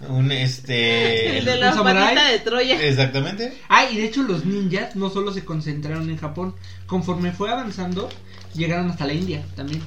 un 0.00 0.30
este. 0.30 1.38
El 1.38 1.44
de 1.44 1.56
la 1.56 1.72
samurái. 1.72 2.14
patita 2.14 2.28
de 2.28 2.38
Troya. 2.40 2.82
Exactamente. 2.82 3.58
Ah, 3.68 3.86
y 3.90 3.96
de 3.96 4.04
hecho 4.04 4.22
los 4.22 4.44
ninjas 4.44 4.96
no 4.96 5.10
solo 5.10 5.32
se 5.32 5.44
concentraron 5.44 6.08
en 6.10 6.16
Japón, 6.16 6.54
conforme 6.86 7.32
fue 7.32 7.50
avanzando, 7.50 8.08
llegaron 8.54 8.90
hasta 8.90 9.06
la 9.06 9.14
India 9.14 9.44
también. 9.56 9.82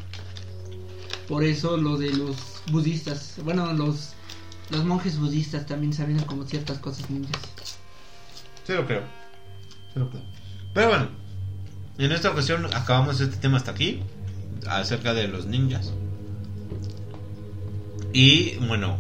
Por 1.28 1.44
eso 1.44 1.78
lo 1.78 1.98
de 1.98 2.12
los 2.12 2.36
budistas, 2.72 3.36
bueno, 3.44 3.72
los 3.74 4.14
los 4.70 4.86
monjes 4.86 5.20
budistas 5.20 5.66
también 5.66 5.94
sabían 5.94 6.24
como 6.24 6.46
ciertas 6.46 6.78
cosas 6.80 7.10
ninjas. 7.10 7.42
Sí 8.66 8.74
lo 8.74 8.86
creo. 8.86 9.04
Sí 9.94 10.00
lo 10.00 10.10
creo. 10.10 10.24
Pero 10.74 10.88
bueno, 10.88 11.10
en 11.98 12.12
esta 12.12 12.32
ocasión 12.32 12.66
acabamos 12.74 13.20
este 13.20 13.36
tema 13.38 13.58
hasta 13.58 13.72
aquí, 13.72 14.02
acerca 14.68 15.14
de 15.14 15.28
los 15.28 15.46
ninjas. 15.46 15.92
Y 18.14 18.56
bueno, 18.68 18.98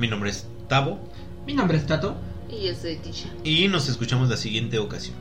mi 0.00 0.08
nombre 0.08 0.30
es 0.30 0.46
Tavo 0.68 0.98
Mi 1.46 1.52
nombre 1.54 1.78
es 1.78 1.86
Tato. 1.86 2.16
Y 2.48 2.66
yo 2.66 2.74
soy 2.74 2.96
Tisha. 2.96 3.28
y 3.44 3.68
nos 3.68 3.88
escuchamos 3.88 4.28
la 4.28 4.36
siguiente 4.36 4.78
ocasión. 4.78 5.14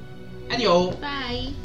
Adiós. 0.50 0.96
Bye. 1.00 1.54